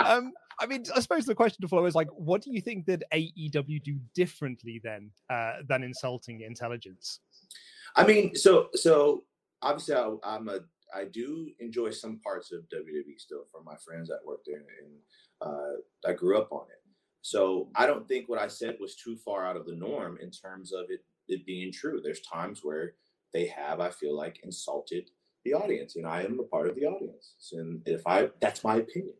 um, 0.00 0.32
I 0.60 0.66
mean, 0.66 0.84
I 0.94 1.00
suppose 1.00 1.24
the 1.24 1.34
question 1.34 1.62
to 1.62 1.68
follow 1.68 1.86
is 1.86 1.94
like, 1.94 2.08
what 2.10 2.42
do 2.42 2.52
you 2.52 2.60
think 2.60 2.86
that 2.86 3.04
AEW 3.12 3.82
do 3.82 3.98
differently 4.14 4.80
then 4.82 5.10
uh, 5.30 5.58
than 5.68 5.82
insulting 5.82 6.40
intelligence? 6.40 7.20
I 7.96 8.04
mean, 8.06 8.34
so 8.34 8.68
so 8.74 9.24
obviously 9.62 9.94
I, 9.94 10.14
I'm 10.24 10.48
a 10.48 10.60
I 10.94 11.04
do 11.04 11.50
enjoy 11.60 11.90
some 11.90 12.18
parts 12.18 12.52
of 12.52 12.60
WWE 12.70 13.18
still 13.18 13.44
from 13.52 13.64
my 13.64 13.76
friends 13.76 14.08
that 14.08 14.24
work 14.24 14.40
there, 14.46 14.56
and 14.56 14.90
I 15.42 16.12
grew 16.12 16.38
up 16.38 16.52
on 16.52 16.66
it. 16.70 16.82
So 17.22 17.68
I 17.74 17.86
don't 17.86 18.06
think 18.08 18.28
what 18.28 18.40
I 18.40 18.48
said 18.48 18.76
was 18.80 18.96
too 18.96 19.16
far 19.16 19.46
out 19.46 19.56
of 19.56 19.66
the 19.66 19.74
norm 19.74 20.18
in 20.20 20.30
terms 20.30 20.72
of 20.72 20.86
it 20.88 21.00
it 21.28 21.44
being 21.46 21.70
true. 21.72 22.00
There's 22.02 22.20
times 22.22 22.60
where 22.62 22.94
they 23.32 23.46
have, 23.46 23.80
I 23.80 23.90
feel 23.90 24.16
like, 24.16 24.40
insulted 24.42 25.10
the 25.44 25.54
audience, 25.54 25.96
and 25.96 26.06
I 26.06 26.22
am 26.22 26.40
a 26.40 26.44
part 26.44 26.68
of 26.68 26.74
the 26.74 26.86
audience. 26.86 27.34
And 27.52 27.82
if 27.86 28.06
I, 28.06 28.30
that's 28.40 28.64
my 28.64 28.76
opinion. 28.76 29.14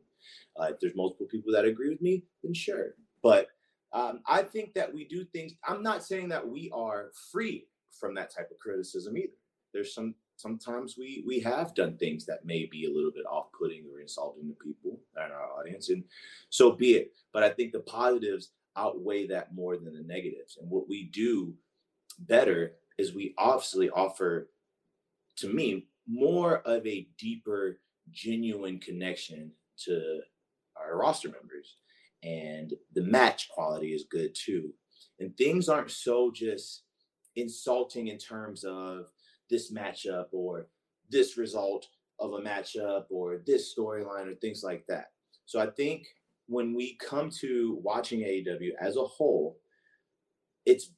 Uh, 0.58 0.70
if 0.70 0.80
there's 0.80 0.96
multiple 0.96 1.26
people 1.30 1.52
that 1.52 1.64
agree 1.64 1.90
with 1.90 2.00
me, 2.00 2.24
then 2.42 2.54
sure. 2.54 2.94
But 3.22 3.48
um, 3.92 4.20
I 4.26 4.42
think 4.42 4.74
that 4.74 4.92
we 4.92 5.04
do 5.04 5.24
things. 5.24 5.52
I'm 5.66 5.82
not 5.82 6.04
saying 6.04 6.28
that 6.30 6.46
we 6.46 6.70
are 6.74 7.10
free 7.30 7.66
from 7.98 8.14
that 8.14 8.34
type 8.34 8.50
of 8.50 8.58
criticism 8.58 9.16
either. 9.16 9.32
There's 9.72 9.94
some 9.94 10.14
sometimes 10.38 10.96
we 10.98 11.22
we 11.26 11.40
have 11.40 11.74
done 11.74 11.96
things 11.96 12.24
that 12.24 12.44
may 12.44 12.66
be 12.66 12.86
a 12.86 12.92
little 12.92 13.10
bit 13.10 13.26
off-putting 13.26 13.84
or 13.92 14.00
insulting 14.00 14.48
to 14.48 14.64
people 14.64 15.00
in 15.16 15.22
our 15.22 15.52
audience 15.58 15.90
and 15.90 16.04
so 16.48 16.72
be 16.72 16.94
it. 16.94 17.12
But 17.32 17.42
i 17.42 17.50
think 17.50 17.72
the 17.72 17.80
positives 17.80 18.52
outweigh 18.76 19.26
that 19.26 19.54
more 19.54 19.76
than 19.76 19.94
the 19.94 20.02
negatives 20.02 20.56
and 20.60 20.70
what 20.70 20.88
we 20.88 21.04
do 21.12 21.54
better 22.20 22.76
is 22.96 23.14
we 23.14 23.34
obviously 23.36 23.90
offer 23.90 24.48
to 25.36 25.52
me 25.52 25.86
more 26.06 26.58
of 26.58 26.86
a 26.86 27.08
deeper 27.18 27.80
genuine 28.10 28.78
connection 28.78 29.52
to 29.84 30.20
our 30.76 30.96
roster 30.96 31.28
members 31.28 31.76
and 32.22 32.74
the 32.94 33.02
match 33.02 33.48
quality 33.48 33.88
is 33.94 34.04
good 34.10 34.34
too. 34.34 34.72
And 35.20 35.36
things 35.36 35.68
aren't 35.68 35.90
so 35.90 36.30
just 36.30 36.82
insulting 37.36 38.08
in 38.08 38.18
terms 38.18 38.64
of 38.64 39.06
this 39.50 39.72
matchup 39.72 40.26
or 40.32 40.68
this 41.10 41.36
result 41.36 41.86
of 42.20 42.32
a 42.32 42.40
matchup 42.40 43.04
or 43.10 43.42
this 43.46 43.74
storyline 43.74 44.30
or 44.30 44.34
things 44.34 44.62
like 44.62 44.84
that. 44.88 45.06
So 45.46 45.60
I 45.60 45.66
think 45.66 46.06
when 46.46 46.74
we 46.74 46.96
come 46.96 47.30
to 47.40 47.78
watching 47.82 48.20
AEW 48.20 48.70
as 48.80 48.96
a 48.96 49.04
whole, 49.04 49.58
it's 50.66 50.90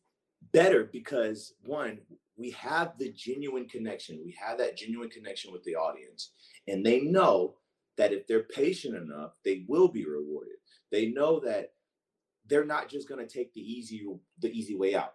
better 0.52 0.88
because 0.92 1.54
one, 1.62 1.98
we 2.36 2.50
have 2.52 2.96
the 2.98 3.12
genuine 3.12 3.68
connection. 3.68 4.20
We 4.24 4.36
have 4.44 4.58
that 4.58 4.76
genuine 4.76 5.10
connection 5.10 5.52
with 5.52 5.62
the 5.64 5.76
audience. 5.76 6.32
And 6.68 6.84
they 6.84 7.00
know 7.00 7.56
that 7.98 8.12
if 8.12 8.26
they're 8.26 8.44
patient 8.44 8.96
enough, 8.96 9.32
they 9.44 9.64
will 9.68 9.88
be 9.88 10.06
rewarded. 10.06 10.54
They 10.90 11.06
know 11.06 11.40
that 11.40 11.72
they're 12.46 12.64
not 12.64 12.88
just 12.88 13.08
going 13.08 13.24
to 13.24 13.32
take 13.32 13.52
the 13.52 13.60
easy 13.60 14.06
the 14.40 14.50
easy 14.50 14.74
way 14.74 14.94
out. 14.94 15.14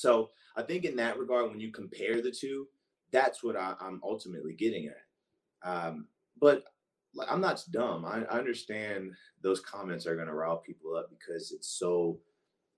So 0.00 0.30
I 0.56 0.62
think 0.62 0.84
in 0.84 0.96
that 0.96 1.18
regard, 1.18 1.50
when 1.50 1.60
you 1.60 1.70
compare 1.70 2.20
the 2.20 2.30
two, 2.30 2.66
that's 3.12 3.42
what 3.42 3.56
I, 3.56 3.74
am 3.80 4.00
ultimately 4.02 4.54
getting 4.54 4.88
at. 4.88 5.68
Um, 5.68 6.06
but 6.40 6.64
I'm 7.28 7.40
not 7.40 7.62
dumb. 7.70 8.04
I, 8.04 8.22
I 8.24 8.38
understand 8.38 9.12
those 9.42 9.60
comments 9.60 10.06
are 10.06 10.14
going 10.14 10.28
to 10.28 10.34
rile 10.34 10.58
people 10.58 10.96
up 10.96 11.10
because 11.10 11.52
it's 11.52 11.78
so 11.78 12.18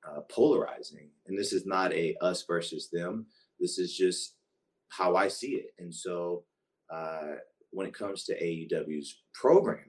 uh, 0.09 0.21
polarizing. 0.29 1.11
And 1.26 1.38
this 1.38 1.52
is 1.52 1.67
not 1.67 1.93
a 1.93 2.17
us 2.21 2.45
versus 2.45 2.88
them. 2.91 3.26
This 3.61 3.79
is 3.79 3.97
just 3.97 4.35
how 4.88 5.14
I 5.14 5.29
see 5.29 5.52
it. 5.52 5.75
And 5.79 5.95
so 5.95 6.45
uh, 6.91 7.37
when 7.71 7.87
it 7.87 7.95
comes 7.95 8.25
to 8.25 8.43
AEW's 8.43 9.23
programming, 9.33 9.85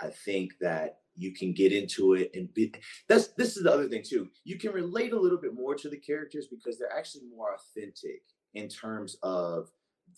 I 0.00 0.08
think 0.08 0.52
that 0.60 0.98
you 1.18 1.32
can 1.32 1.52
get 1.52 1.72
into 1.72 2.14
it 2.14 2.30
and 2.34 2.52
be 2.54 2.72
that's 3.08 3.28
this 3.28 3.56
is 3.56 3.64
the 3.64 3.72
other 3.72 3.88
thing 3.88 4.02
too. 4.02 4.28
You 4.44 4.58
can 4.58 4.72
relate 4.72 5.12
a 5.12 5.20
little 5.20 5.38
bit 5.38 5.54
more 5.54 5.74
to 5.74 5.88
the 5.88 5.96
characters 5.96 6.46
because 6.46 6.78
they're 6.78 6.96
actually 6.96 7.24
more 7.34 7.54
authentic 7.54 8.22
in 8.54 8.68
terms 8.68 9.16
of 9.22 9.70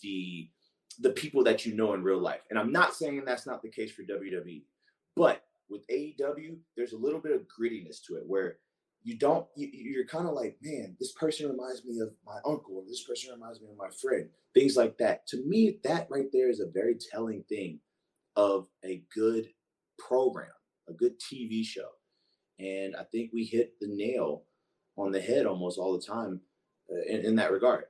the 0.02 0.49
the 0.99 1.11
people 1.11 1.42
that 1.45 1.64
you 1.64 1.75
know 1.75 1.95
in 1.95 2.02
real 2.02 2.21
life. 2.21 2.40
And 2.50 2.59
I'm 2.59 2.73
not 2.73 2.95
saying 2.95 3.23
that's 3.25 3.47
not 3.47 3.62
the 3.62 3.71
case 3.71 3.90
for 3.90 4.02
WWE, 4.02 4.62
but 5.16 5.42
with 5.71 5.87
AEW, 5.88 6.57
there's 6.76 6.92
a 6.92 6.99
little 6.99 7.21
bit 7.21 7.33
of 7.33 7.42
grittiness 7.42 8.04
to 8.07 8.16
it 8.16 8.25
where 8.26 8.59
you 9.02 9.16
don't 9.16 9.47
you, 9.57 10.00
are 10.00 10.04
kind 10.04 10.28
of 10.28 10.35
like 10.35 10.59
man 10.62 10.95
this 11.00 11.12
person 11.12 11.49
reminds 11.49 11.85
me 11.85 12.00
of 12.00 12.11
my 12.26 12.37
uncle 12.45 12.76
or 12.76 12.83
this 12.87 13.04
person 13.04 13.33
reminds 13.33 13.61
me 13.61 13.69
of 13.71 13.76
my 13.78 13.88
friend 14.00 14.28
things 14.52 14.76
like 14.76 14.99
that 14.99 15.26
to 15.26 15.42
me 15.47 15.78
that 15.85 16.07
right 16.11 16.26
there 16.33 16.50
is 16.50 16.61
a 16.61 16.71
very 16.71 16.97
telling 17.11 17.42
thing 17.49 17.80
of 18.37 18.66
a 18.85 19.02
good 19.14 19.49
program 19.99 20.50
a 20.90 20.94
good 20.94 21.18
tv 21.20 21.64
show. 21.64 21.88
And 22.59 22.94
i 22.97 23.04
think 23.04 23.30
we 23.32 23.44
hit 23.44 23.75
the 23.80 23.88
nail 23.88 24.44
on 24.97 25.12
the 25.12 25.20
head 25.20 25.47
almost 25.47 25.78
all 25.78 25.92
the 25.97 26.04
time 26.04 26.40
uh, 26.92 27.02
in, 27.09 27.25
in 27.25 27.37
that 27.37 27.52
regard. 27.52 27.85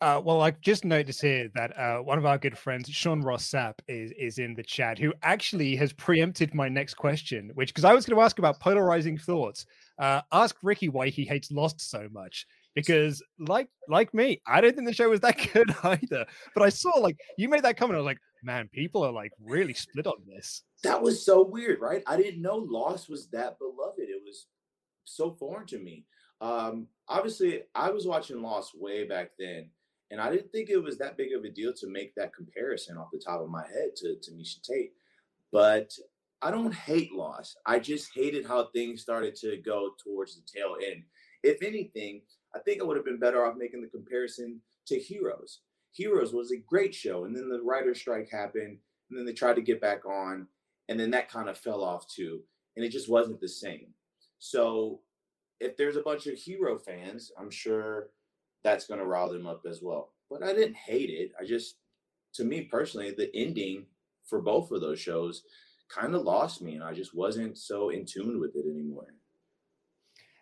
Uh, 0.00 0.20
well, 0.24 0.42
I've 0.42 0.60
just 0.60 0.84
noticed 0.84 1.22
here 1.22 1.50
that 1.56 1.76
uh, 1.76 1.98
one 1.98 2.18
of 2.18 2.26
our 2.26 2.38
good 2.38 2.56
friends, 2.56 2.88
Sean 2.88 3.20
Ross 3.20 3.50
Sapp, 3.50 3.74
is 3.88 4.12
is 4.16 4.38
in 4.38 4.54
the 4.54 4.62
chat, 4.62 4.96
who 4.96 5.12
actually 5.22 5.74
has 5.74 5.92
preempted 5.92 6.54
my 6.54 6.68
next 6.68 6.94
question, 6.94 7.50
which 7.54 7.70
because 7.70 7.84
I 7.84 7.94
was 7.94 8.06
going 8.06 8.16
to 8.16 8.22
ask 8.22 8.38
about 8.38 8.60
polarizing 8.60 9.18
thoughts. 9.18 9.66
Uh, 9.98 10.20
ask 10.30 10.54
Ricky 10.62 10.88
why 10.88 11.08
he 11.08 11.24
hates 11.24 11.50
Lost 11.50 11.80
so 11.80 12.06
much, 12.12 12.46
because 12.82 13.22
like 13.38 13.68
like 13.88 14.12
me, 14.14 14.40
I 14.46 14.60
don't 14.60 14.74
think 14.74 14.86
the 14.86 14.94
show 14.94 15.08
was 15.08 15.20
that 15.20 15.38
good 15.52 15.74
either. 15.82 16.26
But 16.54 16.62
I 16.62 16.68
saw 16.68 16.90
like 16.98 17.18
you 17.36 17.48
made 17.48 17.62
that 17.62 17.76
comment, 17.76 17.96
I 17.96 18.00
was 18.00 18.06
like, 18.06 18.20
man, 18.42 18.68
people 18.72 19.04
are 19.04 19.12
like 19.12 19.32
really 19.42 19.74
split 19.74 20.06
on 20.06 20.22
this. 20.26 20.62
That 20.84 21.02
was 21.02 21.24
so 21.24 21.44
weird, 21.44 21.80
right? 21.80 22.02
I 22.06 22.16
didn't 22.16 22.42
know 22.42 22.56
Lost 22.56 23.08
was 23.08 23.28
that 23.28 23.58
beloved. 23.58 23.98
It 23.98 24.22
was 24.24 24.46
so 25.04 25.32
foreign 25.38 25.66
to 25.68 25.78
me. 25.78 26.04
Um, 26.40 26.86
obviously, 27.08 27.62
I 27.74 27.90
was 27.90 28.06
watching 28.06 28.42
Lost 28.42 28.78
way 28.78 29.04
back 29.04 29.30
then 29.38 29.70
and 30.10 30.20
I 30.20 30.30
didn't 30.30 30.50
think 30.52 30.70
it 30.70 30.82
was 30.82 30.98
that 30.98 31.16
big 31.16 31.32
of 31.32 31.44
a 31.44 31.50
deal 31.50 31.72
to 31.74 31.86
make 31.86 32.14
that 32.14 32.34
comparison 32.34 32.96
off 32.96 33.10
the 33.12 33.18
top 33.18 33.40
of 33.40 33.50
my 33.50 33.66
head 33.66 33.94
to, 33.96 34.16
to 34.22 34.30
Miesha 34.32 34.62
Tate. 34.62 34.92
But 35.52 35.92
I 36.40 36.50
don't 36.50 36.74
hate 36.74 37.12
Lost. 37.12 37.58
I 37.66 37.78
just 37.78 38.10
hated 38.14 38.46
how 38.46 38.68
things 38.72 39.02
started 39.02 39.34
to 39.36 39.58
go 39.58 39.90
towards 40.02 40.36
the 40.36 40.42
tail 40.46 40.76
end. 40.84 41.02
If 41.42 41.62
anything, 41.62 42.22
I 42.54 42.58
think 42.60 42.80
I 42.80 42.84
would 42.84 42.96
have 42.96 43.04
been 43.04 43.18
better 43.18 43.44
off 43.44 43.56
making 43.56 43.82
the 43.82 43.88
comparison 43.88 44.60
to 44.86 44.98
Heroes. 44.98 45.60
Heroes 45.92 46.32
was 46.32 46.52
a 46.52 46.56
great 46.56 46.94
show, 46.94 47.24
and 47.24 47.34
then 47.34 47.48
the 47.48 47.60
writer's 47.62 48.00
strike 48.00 48.28
happened, 48.30 48.78
and 49.10 49.18
then 49.18 49.26
they 49.26 49.32
tried 49.32 49.56
to 49.56 49.62
get 49.62 49.80
back 49.80 50.04
on, 50.06 50.46
and 50.88 50.98
then 50.98 51.10
that 51.10 51.30
kind 51.30 51.48
of 51.48 51.58
fell 51.58 51.82
off 51.82 52.06
too, 52.08 52.40
and 52.76 52.84
it 52.84 52.90
just 52.90 53.10
wasn't 53.10 53.40
the 53.40 53.48
same. 53.48 53.88
So, 54.38 55.00
if 55.60 55.76
there's 55.76 55.96
a 55.96 56.02
bunch 56.02 56.26
of 56.26 56.38
hero 56.38 56.78
fans, 56.78 57.32
I'm 57.38 57.50
sure 57.50 58.10
that's 58.62 58.86
going 58.86 59.00
to 59.00 59.06
rile 59.06 59.28
them 59.32 59.46
up 59.46 59.62
as 59.68 59.80
well. 59.82 60.12
But 60.30 60.42
I 60.42 60.52
didn't 60.52 60.76
hate 60.76 61.10
it. 61.10 61.32
I 61.40 61.44
just, 61.44 61.76
to 62.34 62.44
me 62.44 62.62
personally, 62.62 63.10
the 63.10 63.34
ending 63.34 63.86
for 64.24 64.40
both 64.40 64.70
of 64.70 64.80
those 64.80 65.00
shows 65.00 65.42
kind 65.88 66.14
of 66.14 66.22
lost 66.22 66.62
me, 66.62 66.74
and 66.74 66.84
I 66.84 66.92
just 66.92 67.14
wasn't 67.14 67.58
so 67.58 67.88
in 67.88 68.04
tune 68.04 68.38
with 68.38 68.54
it 68.54 68.66
anymore. 68.70 69.14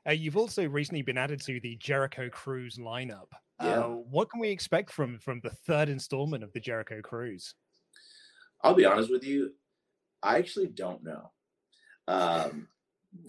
Uh, 0.06 0.12
you've 0.12 0.36
also 0.36 0.68
recently 0.68 1.02
been 1.02 1.18
added 1.18 1.40
to 1.42 1.58
the 1.60 1.76
Jericho 1.76 2.28
Cruise 2.28 2.78
lineup. 2.78 3.26
Yeah. 3.60 3.80
Uh, 3.80 3.88
what 3.88 4.30
can 4.30 4.40
we 4.40 4.50
expect 4.50 4.92
from 4.92 5.18
from 5.18 5.40
the 5.40 5.50
third 5.50 5.88
installment 5.88 6.44
of 6.44 6.52
the 6.52 6.60
Jericho 6.60 7.00
Cruise? 7.00 7.54
I'll 8.62 8.74
be 8.74 8.84
honest 8.84 9.10
with 9.10 9.24
you, 9.24 9.52
I 10.22 10.38
actually 10.38 10.68
don't 10.68 11.02
know. 11.02 11.30
Um, 12.08 12.68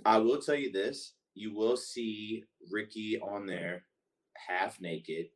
I 0.05 0.17
will 0.17 0.39
tell 0.39 0.55
you 0.55 0.71
this: 0.71 1.13
you 1.33 1.55
will 1.55 1.77
see 1.77 2.43
Ricky 2.69 3.19
on 3.19 3.45
there 3.45 3.83
half 4.35 4.79
naked. 4.79 5.27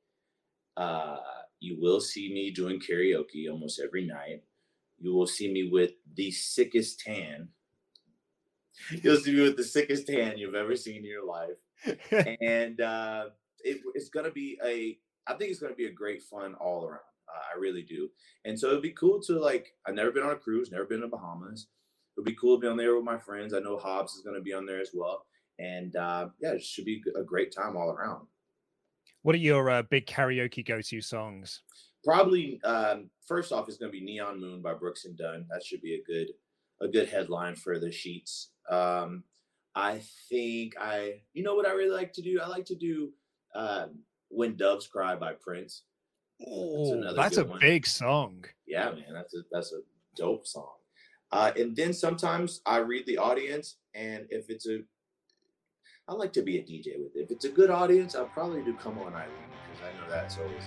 Uh, 0.77 1.17
you 1.60 1.77
will 1.79 2.01
see 2.01 2.33
me 2.33 2.51
doing 2.51 2.79
karaoke 2.79 3.50
almost 3.50 3.79
every 3.79 4.05
night. 4.05 4.43
You 5.00 5.13
will 5.13 5.27
see 5.27 5.51
me 5.51 5.69
with 5.69 5.91
the 6.15 6.31
sickest 6.31 7.00
tan. 7.00 7.50
You'll 8.89 9.17
see 9.17 9.33
me 9.33 9.41
with 9.41 9.57
the 9.57 9.63
sickest 9.63 10.07
tan 10.07 10.37
you've 10.37 10.55
ever 10.55 10.75
seen 10.75 10.97
in 10.97 11.05
your 11.05 11.25
life. 11.25 11.57
and 12.41 12.79
uh, 12.81 13.25
it, 13.63 13.81
it's 13.95 14.09
going 14.09 14.25
to 14.25 14.31
be 14.31 14.59
a, 14.63 14.97
I 15.27 15.35
think 15.35 15.51
it's 15.51 15.59
going 15.59 15.73
to 15.73 15.77
be 15.77 15.85
a 15.85 15.91
great 15.91 16.21
fun 16.23 16.55
all 16.55 16.85
around. 16.85 16.99
Uh, 17.27 17.55
I 17.55 17.59
really 17.59 17.83
do. 17.83 18.09
And 18.45 18.59
so 18.59 18.67
it'd 18.67 18.81
be 18.81 18.91
cool 18.91 19.21
to 19.23 19.39
like, 19.39 19.73
I've 19.87 19.95
never 19.95 20.11
been 20.11 20.23
on 20.23 20.31
a 20.31 20.35
cruise, 20.35 20.71
never 20.71 20.85
been 20.85 21.01
to 21.01 21.07
the 21.07 21.15
Bahamas. 21.15 21.67
It'd 22.17 22.25
be 22.25 22.35
cool 22.35 22.57
to 22.57 22.61
be 22.61 22.67
on 22.67 22.77
there 22.77 22.95
with 22.95 23.05
my 23.05 23.17
friends. 23.17 23.53
I 23.53 23.59
know 23.59 23.77
Hobbs 23.77 24.13
is 24.13 24.21
going 24.21 24.35
to 24.35 24.41
be 24.41 24.53
on 24.53 24.65
there 24.65 24.81
as 24.81 24.91
well. 24.93 25.25
And 25.59 25.95
uh, 25.95 26.29
yeah, 26.41 26.53
it 26.53 26.63
should 26.63 26.85
be 26.85 27.01
a 27.15 27.23
great 27.23 27.53
time 27.53 27.77
all 27.77 27.91
around. 27.91 28.27
What 29.21 29.35
are 29.35 29.39
your 29.39 29.69
uh, 29.69 29.83
big 29.83 30.07
karaoke 30.07 30.65
go-to 30.65 31.01
songs? 31.01 31.61
Probably 32.03 32.59
um, 32.63 33.09
first 33.27 33.51
off 33.51 33.69
is 33.69 33.77
going 33.77 33.91
to 33.91 33.97
be 33.97 34.03
"Neon 34.03 34.39
Moon" 34.41 34.61
by 34.61 34.73
Brooks 34.73 35.05
and 35.05 35.15
Dunn. 35.15 35.45
That 35.51 35.63
should 35.63 35.81
be 35.81 35.93
a 35.93 36.03
good 36.03 36.29
a 36.81 36.88
good 36.88 37.09
headline 37.09 37.55
for 37.55 37.79
the 37.79 37.91
sheets. 37.91 38.50
Um, 38.69 39.23
I 39.75 40.01
think 40.29 40.73
I, 40.79 41.21
you 41.33 41.43
know 41.43 41.55
what 41.55 41.67
I 41.67 41.71
really 41.71 41.95
like 41.95 42.11
to 42.13 42.21
do? 42.21 42.39
I 42.43 42.47
like 42.47 42.65
to 42.65 42.75
do 42.75 43.11
um, 43.55 44.00
"When 44.29 44.55
Doves 44.57 44.88
Cry" 44.88 45.15
by 45.15 45.33
Prince. 45.33 45.83
Oh, 46.45 47.01
that's, 47.01 47.15
that's 47.15 47.38
a 47.38 47.45
one. 47.45 47.59
big 47.59 47.85
song. 47.85 48.45
Yeah, 48.65 48.91
man, 48.91 49.13
that's 49.13 49.33
a 49.35 49.43
that's 49.51 49.71
a 49.71 49.81
dope 50.17 50.47
song. 50.47 50.73
Uh, 51.31 51.51
and 51.55 51.75
then 51.75 51.93
sometimes 51.93 52.61
I 52.65 52.77
read 52.77 53.05
the 53.05 53.17
audience, 53.17 53.77
and 53.93 54.27
if 54.29 54.50
it's 54.50 54.67
a 54.67 54.79
I 56.07 56.13
like 56.13 56.33
to 56.33 56.41
be 56.41 56.57
a 56.57 56.61
DJ 56.61 57.01
with 57.01 57.15
it. 57.15 57.21
If 57.23 57.31
it's 57.31 57.45
a 57.45 57.50
good 57.50 57.69
audience, 57.69 58.15
I'll 58.15 58.25
probably 58.25 58.61
do 58.63 58.73
Come 58.73 58.97
On 58.97 59.13
Eileen 59.13 59.29
because 59.71 59.88
I 59.88 59.93
know 59.97 60.09
that's 60.09 60.38
always 60.38 60.65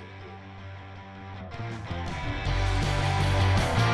a 3.90 3.93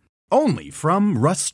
Only 0.31 0.69
from 0.69 1.17
Rust 1.17 1.53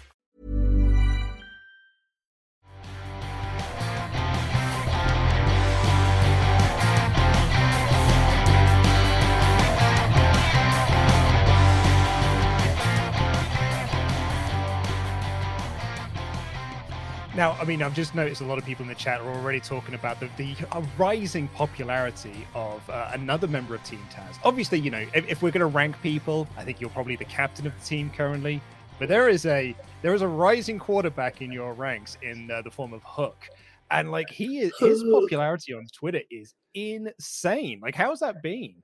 Now, 17.41 17.57
I 17.59 17.63
mean, 17.63 17.81
I've 17.81 17.95
just 17.95 18.13
noticed 18.13 18.41
a 18.41 18.45
lot 18.45 18.59
of 18.59 18.65
people 18.65 18.83
in 18.83 18.87
the 18.87 18.93
chat 18.93 19.19
are 19.19 19.27
already 19.27 19.59
talking 19.59 19.95
about 19.95 20.19
the, 20.19 20.29
the 20.37 20.53
uh, 20.73 20.83
rising 20.95 21.47
popularity 21.47 22.45
of 22.53 22.87
uh, 22.87 23.09
another 23.13 23.47
member 23.47 23.73
of 23.73 23.83
Team 23.83 23.99
Taz. 24.13 24.37
Obviously, 24.43 24.77
you 24.77 24.91
know, 24.91 25.03
if, 25.15 25.27
if 25.27 25.41
we're 25.41 25.49
going 25.49 25.61
to 25.61 25.65
rank 25.65 25.99
people, 26.03 26.47
I 26.55 26.63
think 26.63 26.79
you're 26.79 26.91
probably 26.91 27.15
the 27.15 27.25
captain 27.25 27.65
of 27.65 27.73
the 27.79 27.83
team 27.83 28.11
currently. 28.15 28.61
But 28.99 29.09
there 29.09 29.27
is 29.27 29.47
a 29.47 29.75
there 30.03 30.13
is 30.13 30.21
a 30.21 30.27
rising 30.27 30.77
quarterback 30.77 31.41
in 31.41 31.51
your 31.51 31.73
ranks 31.73 32.15
in 32.21 32.51
uh, 32.51 32.61
the 32.61 32.69
form 32.69 32.93
of 32.93 33.01
Hook, 33.03 33.49
and 33.89 34.11
like 34.11 34.29
he 34.29 34.59
is 34.59 34.71
his 34.77 35.03
popularity 35.03 35.73
on 35.73 35.87
Twitter 35.91 36.21
is 36.29 36.53
insane. 36.75 37.79
Like, 37.81 37.95
how's 37.95 38.19
that 38.19 38.43
been? 38.43 38.75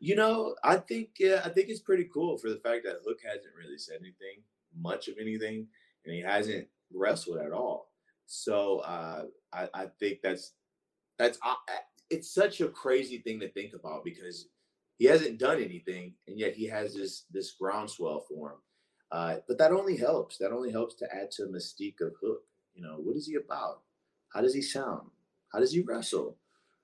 You 0.00 0.16
know, 0.16 0.56
I 0.64 0.78
think 0.78 1.10
yeah, 1.20 1.42
I 1.44 1.50
think 1.50 1.68
it's 1.68 1.78
pretty 1.78 2.08
cool 2.12 2.38
for 2.38 2.48
the 2.48 2.58
fact 2.58 2.82
that 2.86 2.96
Hook 3.06 3.18
hasn't 3.24 3.54
really 3.56 3.78
said 3.78 3.98
anything, 4.00 4.42
much 4.76 5.06
of 5.06 5.14
anything, 5.20 5.68
and 6.04 6.12
he 6.12 6.22
hasn't 6.22 6.66
wrestled 6.92 7.38
at 7.38 7.52
all. 7.52 7.90
So 8.26 8.80
uh, 8.80 9.24
I, 9.52 9.68
I 9.74 9.86
think 9.98 10.18
that's 10.22 10.52
that's 11.18 11.38
uh, 11.44 11.54
it's 12.10 12.32
such 12.32 12.60
a 12.60 12.68
crazy 12.68 13.18
thing 13.18 13.40
to 13.40 13.50
think 13.50 13.72
about 13.74 14.04
because 14.04 14.48
he 14.98 15.06
hasn't 15.06 15.38
done 15.38 15.62
anything, 15.62 16.14
and 16.26 16.38
yet 16.38 16.54
he 16.54 16.66
has 16.66 16.94
this 16.94 17.24
this 17.30 17.52
groundswell 17.52 18.24
for 18.28 18.52
him. 18.52 18.58
Uh, 19.10 19.36
but 19.46 19.58
that 19.58 19.72
only 19.72 19.96
helps. 19.96 20.36
That 20.38 20.52
only 20.52 20.70
helps 20.70 20.94
to 20.96 21.06
add 21.14 21.30
to 21.32 21.44
mystique 21.44 22.00
of 22.00 22.12
Hook. 22.22 22.42
You 22.74 22.82
know, 22.82 22.96
what 22.98 23.16
is 23.16 23.26
he 23.26 23.36
about? 23.36 23.80
How 24.32 24.42
does 24.42 24.54
he 24.54 24.62
sound? 24.62 25.08
How 25.52 25.60
does 25.60 25.72
he 25.72 25.80
wrestle? 25.80 26.36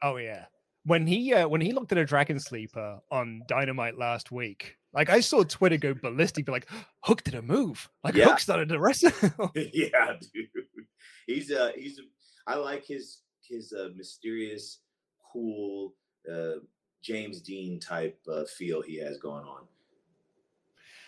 Oh 0.02 0.16
yeah. 0.16 0.46
When 0.84 1.06
he 1.06 1.32
uh, 1.34 1.48
when 1.48 1.60
he 1.60 1.72
looked 1.72 1.92
at 1.92 1.98
a 1.98 2.04
Dragon 2.04 2.38
Sleeper 2.38 3.00
on 3.10 3.42
Dynamite 3.48 3.98
last 3.98 4.32
week, 4.32 4.76
like 4.94 5.10
I 5.10 5.20
saw 5.20 5.42
Twitter 5.42 5.76
go 5.76 5.94
ballistic, 5.94 6.46
be 6.46 6.52
like, 6.52 6.68
Hook 7.02 7.22
did 7.24 7.34
a 7.34 7.42
move. 7.42 7.88
Like 8.02 8.14
Yeah. 8.14 8.26
Hook 8.26 8.40
started 8.40 8.68
to 8.70 8.78
wrestle. 8.78 9.10
yeah, 9.54 10.14
dude. 10.32 10.48
He's 11.26 11.50
uh 11.50 11.72
he's 11.76 11.98
a, 11.98 12.02
I 12.46 12.56
like 12.56 12.84
his 12.86 13.20
his 13.42 13.72
uh, 13.72 13.88
mysterious, 13.96 14.80
cool 15.32 15.94
uh 16.32 16.60
James 17.02 17.40
Dean 17.42 17.78
type 17.80 18.18
uh, 18.32 18.44
feel 18.44 18.80
he 18.80 18.96
has 18.96 19.18
going 19.18 19.44
on. 19.44 19.64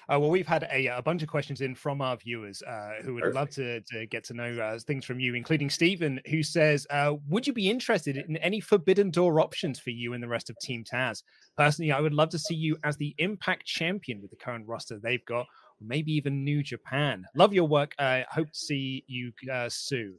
Uh, 0.09 0.21
well, 0.21 0.31
we've 0.31 0.47
had 0.47 0.69
a, 0.71 0.87
a 0.87 1.03
bunch 1.03 1.23
of 1.23 1.29
questions 1.29 1.61
in 1.61 1.75
from 1.75 2.01
our 2.01 2.17
viewers 2.17 2.63
uh, 2.63 2.93
who 3.03 3.15
would 3.15 3.35
love 3.35 3.51
to, 3.51 3.81
to 3.81 4.07
get 4.07 4.23
to 4.23 4.35
know 4.35 4.57
uh, 4.61 4.79
things 4.79 5.05
from 5.05 5.19
you, 5.19 5.35
including 5.35 5.69
Stephen, 5.69 6.21
who 6.29 6.45
says, 6.45 6.87
uh, 6.91 7.15
Would 7.29 7.45
you 7.45 7.53
be 7.53 7.69
interested 7.69 8.17
in 8.17 8.37
any 8.37 8.61
forbidden 8.61 9.11
door 9.11 9.41
options 9.41 9.81
for 9.81 9.91
you 9.91 10.13
and 10.13 10.23
the 10.23 10.29
rest 10.29 10.49
of 10.49 10.57
Team 10.59 10.85
Taz? 10.85 11.25
Personally, 11.57 11.91
I 11.91 12.01
would 12.01 12.15
love 12.15 12.29
to 12.31 12.39
see 12.39 12.55
you 12.55 12.77
as 12.85 12.97
the 12.97 13.17
Impact 13.19 13.67
champion 13.67 14.23
with 14.23 14.31
the 14.31 14.37
current 14.37 14.69
roster 14.69 15.01
they've 15.03 15.25
got, 15.25 15.41
or 15.81 15.87
maybe 15.87 16.13
even 16.13 16.45
New 16.45 16.63
Japan. 16.63 17.25
Love 17.35 17.53
your 17.53 17.67
work. 17.67 17.93
I 17.99 18.25
hope 18.31 18.53
to 18.53 18.59
see 18.59 19.03
you 19.09 19.33
uh, 19.53 19.69
soon. 19.69 20.17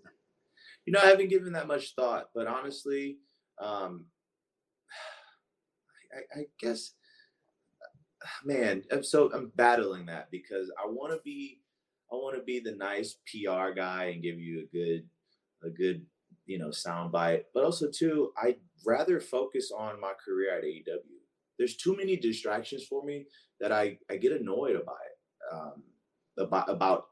You 0.85 0.93
know, 0.93 0.99
I 1.01 1.07
haven't 1.07 1.29
given 1.29 1.53
that 1.53 1.67
much 1.67 1.95
thought, 1.95 2.29
but 2.35 2.47
honestly, 2.47 3.19
um 3.61 4.05
I, 6.35 6.41
I 6.41 6.45
guess 6.59 6.91
man, 8.45 8.83
I'm 8.91 9.03
so 9.03 9.31
I'm 9.33 9.51
battling 9.55 10.05
that 10.07 10.29
because 10.31 10.71
I 10.81 10.87
want 10.87 11.13
to 11.13 11.19
be 11.23 11.61
I 12.11 12.15
want 12.15 12.37
to 12.37 12.43
be 12.43 12.59
the 12.59 12.75
nice 12.75 13.17
PR 13.27 13.71
guy 13.75 14.05
and 14.13 14.23
give 14.23 14.39
you 14.39 14.61
a 14.61 14.75
good 14.75 15.07
a 15.63 15.69
good 15.69 16.05
you 16.45 16.57
know 16.57 16.71
sound 16.71 17.11
bite, 17.11 17.45
but 17.53 17.63
also 17.63 17.87
too 17.89 18.31
I'd 18.41 18.57
rather 18.85 19.19
focus 19.19 19.71
on 19.75 19.99
my 19.99 20.13
career 20.23 20.57
at 20.57 20.63
AEW. 20.63 21.01
There's 21.57 21.75
too 21.75 21.95
many 21.95 22.15
distractions 22.15 22.85
for 22.85 23.03
me 23.03 23.25
that 23.59 23.71
I 23.71 23.97
I 24.09 24.17
get 24.17 24.31
annoyed 24.31 24.75
about 24.75 24.97
it 25.05 25.53
um, 25.53 25.83
about 26.37 26.69
about 26.69 27.05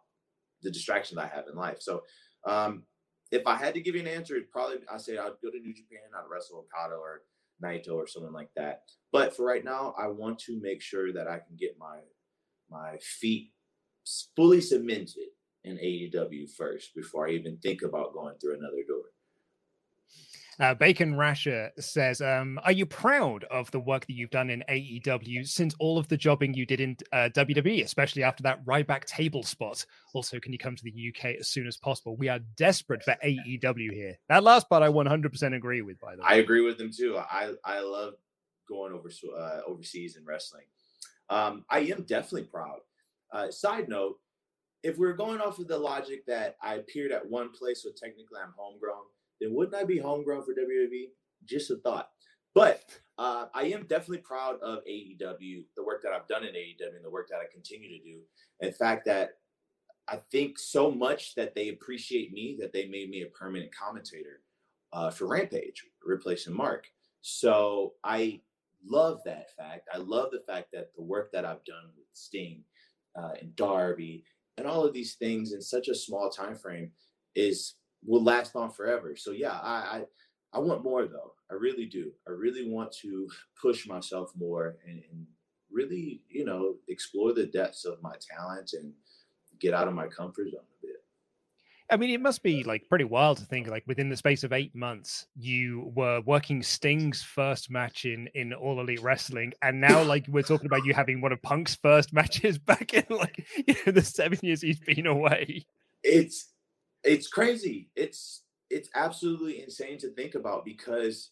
the 0.61 0.71
distractions 0.71 1.17
I 1.17 1.27
have 1.27 1.45
in 1.51 1.55
life. 1.55 1.77
So 1.79 2.03
um, 2.45 2.83
if 3.31 3.45
I 3.47 3.55
had 3.55 3.73
to 3.73 3.81
give 3.81 3.95
you 3.95 4.01
an 4.01 4.07
answer, 4.07 4.35
it'd 4.35 4.51
probably 4.51 4.77
I 4.91 4.97
say 4.97 5.17
I'd 5.17 5.41
go 5.43 5.51
to 5.51 5.59
New 5.59 5.73
Japan, 5.73 5.99
I'd 6.15 6.29
wrestle 6.29 6.65
Okada 6.65 6.95
or 6.95 7.21
Naito 7.63 7.93
or 7.93 8.07
someone 8.07 8.33
like 8.33 8.49
that. 8.55 8.83
But 9.11 9.35
for 9.35 9.45
right 9.45 9.63
now, 9.63 9.93
I 9.97 10.07
want 10.07 10.39
to 10.39 10.59
make 10.61 10.81
sure 10.81 11.13
that 11.13 11.27
I 11.27 11.39
can 11.39 11.55
get 11.57 11.77
my 11.79 11.99
my 12.69 12.97
feet 12.97 13.51
fully 14.35 14.61
cemented 14.61 15.29
in 15.63 15.77
AEW 15.77 16.49
first 16.51 16.93
before 16.95 17.27
I 17.27 17.31
even 17.31 17.57
think 17.57 17.81
about 17.81 18.13
going 18.13 18.35
through 18.37 18.57
another 18.57 18.83
door. 18.87 19.03
Uh, 20.59 20.73
Bacon 20.73 21.15
Rasher 21.15 21.71
says, 21.79 22.21
um, 22.21 22.59
"Are 22.63 22.71
you 22.71 22.85
proud 22.85 23.43
of 23.45 23.69
the 23.71 23.79
work 23.79 24.05
that 24.07 24.13
you've 24.13 24.29
done 24.29 24.49
in 24.49 24.63
AEW 24.69 25.45
since 25.45 25.75
all 25.79 25.97
of 25.97 26.07
the 26.07 26.15
jobbing 26.15 26.53
you 26.53 26.65
did 26.65 26.79
in 26.79 26.95
uh, 27.11 27.29
WWE, 27.33 27.83
especially 27.83 28.23
after 28.23 28.43
that 28.43 28.63
Ryback 28.65 29.05
table 29.05 29.43
spot? 29.43 29.85
Also, 30.13 30.39
can 30.39 30.53
you 30.53 30.57
come 30.57 30.75
to 30.75 30.83
the 30.83 31.13
UK 31.13 31.35
as 31.39 31.49
soon 31.49 31.67
as 31.67 31.77
possible? 31.77 32.15
We 32.15 32.29
are 32.29 32.39
desperate 32.55 33.03
for 33.03 33.17
AEW 33.23 33.91
here. 33.91 34.17
That 34.29 34.43
last 34.43 34.69
part, 34.69 34.81
I 34.81 34.87
100% 34.87 35.55
agree 35.55 35.81
with. 35.81 35.99
By 35.99 36.15
the 36.15 36.21
way, 36.21 36.27
I 36.29 36.35
agree 36.35 36.61
with 36.61 36.77
them 36.77 36.91
too. 36.91 37.17
I 37.17 37.53
I 37.65 37.81
love 37.81 38.13
going 38.69 38.93
over 38.93 39.09
uh, 39.37 39.61
overseas 39.67 40.15
in 40.15 40.25
wrestling. 40.25 40.65
Um, 41.29 41.65
I 41.69 41.79
am 41.79 42.03
definitely 42.03 42.43
proud. 42.43 42.79
Uh, 43.33 43.51
side 43.51 43.89
note: 43.89 44.19
If 44.83 44.97
we're 44.97 45.13
going 45.13 45.41
off 45.41 45.59
of 45.59 45.67
the 45.67 45.77
logic 45.77 46.25
that 46.27 46.55
I 46.61 46.75
appeared 46.75 47.11
at 47.11 47.29
one 47.29 47.51
place, 47.51 47.83
so 47.83 47.89
technically 47.89 48.39
I'm 48.41 48.53
homegrown, 48.55 49.03
then 49.41 49.53
wouldn't 49.53 49.75
I 49.75 49.83
be 49.83 49.99
homegrown 49.99 50.43
for 50.43 50.53
WWE? 50.53 51.09
Just 51.45 51.71
a 51.71 51.77
thought. 51.77 52.09
But 52.53 52.83
uh, 53.17 53.47
I 53.53 53.63
am 53.63 53.85
definitely 53.87 54.19
proud 54.19 54.59
of 54.61 54.79
AEW, 54.85 55.65
the 55.75 55.83
work 55.83 56.01
that 56.03 56.13
I've 56.13 56.27
done 56.27 56.43
in 56.43 56.53
AEW, 56.53 56.95
and 56.95 57.03
the 57.03 57.09
work 57.09 57.27
that 57.29 57.39
I 57.39 57.51
continue 57.51 57.89
to 57.89 58.03
do. 58.03 58.19
In 58.61 58.71
fact, 58.71 59.05
that 59.05 59.31
I 60.07 60.19
think 60.31 60.59
so 60.59 60.91
much 60.91 61.35
that 61.35 61.55
they 61.55 61.69
appreciate 61.69 62.31
me 62.31 62.57
that 62.59 62.71
they 62.71 62.87
made 62.87 63.09
me 63.09 63.23
a 63.23 63.37
permanent 63.37 63.75
commentator 63.75 64.41
uh, 64.93 65.09
for 65.09 65.27
Rampage, 65.27 65.83
replacing 66.03 66.55
Mark. 66.55 66.87
So 67.21 67.93
I 68.03 68.41
love 68.87 69.19
that 69.25 69.49
fact. 69.57 69.89
I 69.93 69.97
love 69.97 70.29
the 70.31 70.43
fact 70.45 70.67
that 70.73 70.91
the 70.95 71.03
work 71.03 71.31
that 71.31 71.45
I've 71.45 71.63
done 71.65 71.89
with 71.97 72.05
Sting 72.13 72.63
uh, 73.15 73.31
and 73.41 73.55
Darby 73.55 74.23
and 74.57 74.67
all 74.67 74.85
of 74.85 74.93
these 74.93 75.15
things 75.15 75.53
in 75.53 75.61
such 75.61 75.87
a 75.87 75.95
small 75.95 76.29
time 76.29 76.55
frame 76.55 76.91
is 77.35 77.75
will 78.05 78.23
last 78.23 78.55
on 78.55 78.71
forever. 78.71 79.15
So 79.15 79.31
yeah, 79.31 79.53
I, 79.53 79.73
I 79.73 80.03
I 80.53 80.59
want 80.59 80.83
more 80.83 81.05
though. 81.05 81.33
I 81.51 81.55
really 81.55 81.85
do. 81.85 82.11
I 82.27 82.31
really 82.31 82.69
want 82.69 82.91
to 83.01 83.27
push 83.61 83.87
myself 83.87 84.31
more 84.35 84.77
and, 84.87 85.01
and 85.11 85.25
really, 85.71 86.21
you 86.29 86.45
know, 86.45 86.75
explore 86.87 87.33
the 87.33 87.45
depths 87.45 87.85
of 87.85 88.01
my 88.01 88.15
talent 88.19 88.71
and 88.73 88.93
get 89.59 89.73
out 89.73 89.87
of 89.87 89.93
my 89.93 90.07
comfort 90.07 90.49
zone 90.49 90.61
a 90.61 90.85
bit. 90.85 90.95
I 91.91 91.97
mean, 91.97 92.09
it 92.09 92.21
must 92.21 92.41
be 92.41 92.63
like 92.63 92.89
pretty 92.89 93.03
wild 93.03 93.37
to 93.37 93.45
think 93.45 93.67
like 93.67 93.83
within 93.85 94.09
the 94.09 94.17
space 94.17 94.43
of 94.43 94.53
eight 94.53 94.73
months, 94.73 95.27
you 95.35 95.91
were 95.93 96.21
working 96.21 96.63
Sting's 96.63 97.21
first 97.21 97.69
match 97.69 98.05
in 98.05 98.27
in 98.33 98.53
All 98.53 98.79
Elite 98.79 99.03
Wrestling, 99.03 99.53
and 99.61 99.79
now 99.79 100.01
like 100.13 100.25
we're 100.27 100.41
talking 100.41 100.65
about 100.65 100.85
you 100.85 100.93
having 100.93 101.21
one 101.21 101.31
of 101.31 101.41
Punk's 101.41 101.75
first 101.75 102.11
matches 102.13 102.57
back 102.57 102.93
in 102.93 103.05
like 103.09 103.45
you 103.67 103.75
know, 103.85 103.91
the 103.91 104.01
seven 104.01 104.39
years 104.41 104.61
he's 104.61 104.79
been 104.79 105.05
away. 105.05 105.65
It's 106.01 106.54
it's 107.05 107.27
crazy. 107.27 107.89
It's 107.95 108.43
it's 108.69 108.89
absolutely 108.95 109.61
insane 109.63 109.97
to 109.99 110.09
think 110.09 110.35
about 110.35 110.65
because 110.65 111.31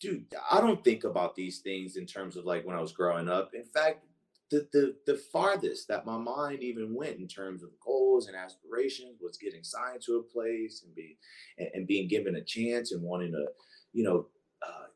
dude, 0.00 0.26
I 0.50 0.60
don't 0.60 0.82
think 0.82 1.04
about 1.04 1.36
these 1.36 1.60
things 1.60 1.96
in 1.96 2.06
terms 2.06 2.36
of 2.36 2.44
like 2.44 2.66
when 2.66 2.76
I 2.76 2.80
was 2.80 2.92
growing 2.92 3.28
up. 3.28 3.52
In 3.54 3.64
fact, 3.64 4.04
the 4.50 4.68
the 4.72 4.96
the 5.06 5.16
farthest 5.16 5.88
that 5.88 6.04
my 6.04 6.18
mind 6.18 6.62
even 6.62 6.94
went 6.94 7.18
in 7.18 7.28
terms 7.28 7.62
of 7.62 7.70
goals 7.84 8.26
and 8.26 8.36
aspirations 8.36 9.18
was 9.20 9.38
getting 9.38 9.62
signed 9.62 10.02
to 10.02 10.16
a 10.16 10.22
place 10.22 10.82
and 10.84 10.94
being 10.94 11.16
and, 11.58 11.68
and 11.74 11.86
being 11.86 12.08
given 12.08 12.36
a 12.36 12.44
chance 12.44 12.92
and 12.92 13.02
wanting 13.02 13.32
to, 13.32 13.46
you 13.92 14.02
know, 14.04 14.26
uh, 14.66 14.86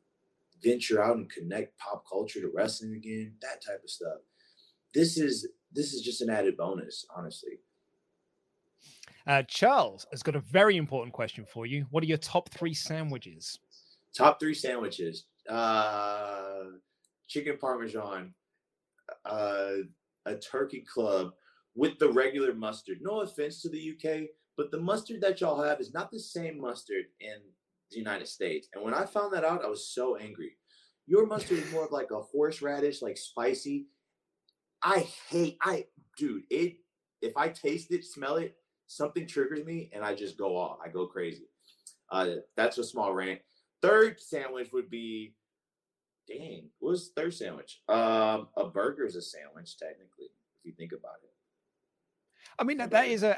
venture 0.63 1.03
out 1.03 1.17
and 1.17 1.31
connect 1.31 1.79
pop 1.79 2.05
culture 2.11 2.41
to 2.41 2.51
wrestling 2.55 2.95
again, 2.95 3.35
that 3.41 3.65
type 3.65 3.83
of 3.83 3.91
stuff. 3.91 4.19
This 4.93 5.17
is 5.17 5.49
this 5.73 5.95
is 5.95 6.03
just 6.03 6.21
an 6.21 6.31
added 6.31 6.57
bonus, 6.57 7.07
honestly. 7.17 7.61
Uh, 9.27 9.43
Charles 9.43 10.07
has 10.13 10.23
got 10.23 10.37
a 10.37 10.41
very 10.41 10.77
important 10.77 11.13
question 11.13 11.45
for 11.45 11.67
you. 11.67 11.87
What 11.91 12.03
are 12.05 12.07
your 12.07 12.19
top 12.19 12.49
three 12.51 12.75
sandwiches? 12.75 13.59
Top 14.17 14.39
three 14.39 14.55
sandwiches: 14.55 15.25
uh, 15.49 16.65
chicken 17.29 17.59
parmesan, 17.61 18.35
uh, 19.25 19.73
a 20.27 20.37
turkey 20.37 20.85
club 20.93 21.33
with 21.75 21.99
the 21.99 22.11
regular 22.11 22.55
mustard. 22.55 22.99
No 23.03 23.21
offense 23.21 23.63
to 23.63 23.69
the 23.69 23.95
UK, 23.95 24.29
but 24.57 24.71
the 24.71 24.81
mustard 24.81 25.21
that 25.23 25.41
y'all 25.41 25.63
have 25.63 25.81
is 25.81 25.93
not 25.93 26.11
the 26.11 26.21
same 26.21 26.61
mustard 26.61 27.07
in 27.21 27.37
the 27.91 27.99
United 27.99 28.29
States. 28.29 28.69
And 28.75 28.85
when 28.85 28.95
I 28.95 29.07
found 29.07 29.33
that 29.33 29.45
out, 29.45 29.65
I 29.65 29.69
was 29.69 29.89
so 29.89 30.17
angry. 30.17 30.57
Your 31.07 31.27
mustard 31.27 31.59
is 31.59 31.73
more 31.73 31.85
of 31.85 31.93
like 31.93 32.11
a 32.11 32.21
horseradish, 32.21 33.03
like 33.03 33.17
spicy. 33.17 33.87
I 34.83 35.07
hate, 35.29 35.57
I, 35.63 35.87
dude, 36.19 36.43
it, 36.51 36.77
if 37.23 37.37
I 37.37 37.49
taste 37.49 37.93
it, 37.93 38.05
smell 38.05 38.37
it, 38.37 38.57
something 38.87 39.27
triggers 39.27 39.65
me 39.65 39.91
and 39.93 40.05
I 40.05 40.15
just 40.15 40.37
go 40.37 40.57
off. 40.57 40.79
I 40.85 40.89
go 40.89 41.07
crazy. 41.07 41.49
Uh, 42.11 42.37
that's 42.57 42.79
a 42.79 42.85
small 42.85 43.13
rant. 43.13 43.41
Third 43.83 44.21
sandwich 44.21 44.71
would 44.73 44.91
be, 44.91 45.35
dang, 46.29 46.71
what 46.79 46.91
was 46.91 47.11
third 47.15 47.35
sandwich? 47.35 47.81
Um, 47.89 48.49
a 48.57 48.67
burger 48.73 49.05
is 49.07 49.17
a 49.17 49.23
sandwich 49.23 49.77
technically, 49.77 50.31
if 50.59 50.65
you 50.65 50.73
think 50.73 50.93
about 50.93 51.17
it. 51.23 51.31
I 52.59 52.65
mean, 52.65 52.79
that, 52.79 52.91
that 52.91 53.09
is 53.09 53.23
a. 53.23 53.37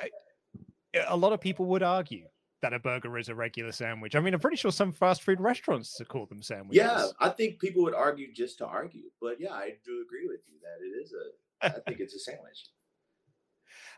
A 1.09 1.17
lot 1.17 1.35
of 1.35 1.41
people 1.41 1.67
would 1.67 1.83
argue 1.83 2.25
that 2.63 2.73
a 2.73 2.79
burger 2.79 3.19
is 3.19 3.29
a 3.29 3.35
regular 3.35 3.73
sandwich. 3.73 4.17
I 4.17 4.21
mean, 4.21 4.33
I'm 4.33 4.41
pretty 4.41 4.57
sure 4.57 4.73
some 4.73 4.91
fast 4.91 5.23
food 5.23 5.39
restaurants 5.39 6.01
call 6.09 6.25
them 6.25 6.43
sandwiches. 6.43 6.79
Yeah, 6.79 7.09
I 7.21 7.29
think 7.29 7.61
people 7.61 7.83
would 7.83 7.95
argue 7.95 8.33
just 8.33 8.57
to 8.59 8.67
argue, 8.67 9.11
but 9.21 9.39
yeah, 9.39 9.53
I 9.53 9.75
do 9.85 10.03
agree 10.03 10.27
with 10.27 10.41
you 10.47 10.55
that 10.63 10.83
it 10.83 10.99
is 10.99 11.13
a. 11.13 11.77
I 11.77 11.81
think 11.87 12.01
it's 12.01 12.15
a 12.15 12.19
sandwich. 12.19 12.69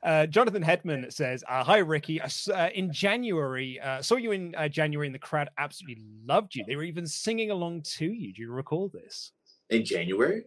Uh, 0.02 0.26
Jonathan 0.26 0.62
Hedman 0.62 1.12
says, 1.12 1.44
uh, 1.48 1.62
"Hi 1.62 1.78
Ricky, 1.78 2.20
uh, 2.20 2.68
in 2.74 2.90
January, 2.92 3.78
uh, 3.80 4.00
saw 4.00 4.16
you 4.16 4.32
in 4.32 4.54
uh, 4.54 4.68
January, 4.68 5.06
and 5.06 5.14
the 5.14 5.18
crowd 5.18 5.50
absolutely 5.58 6.02
loved 6.24 6.54
you. 6.54 6.64
They 6.66 6.76
were 6.76 6.84
even 6.84 7.06
singing 7.06 7.50
along 7.50 7.82
to 7.82 8.06
you. 8.06 8.32
Do 8.32 8.40
you 8.42 8.50
recall 8.50 8.88
this? 8.88 9.32
In 9.68 9.84
January? 9.84 10.44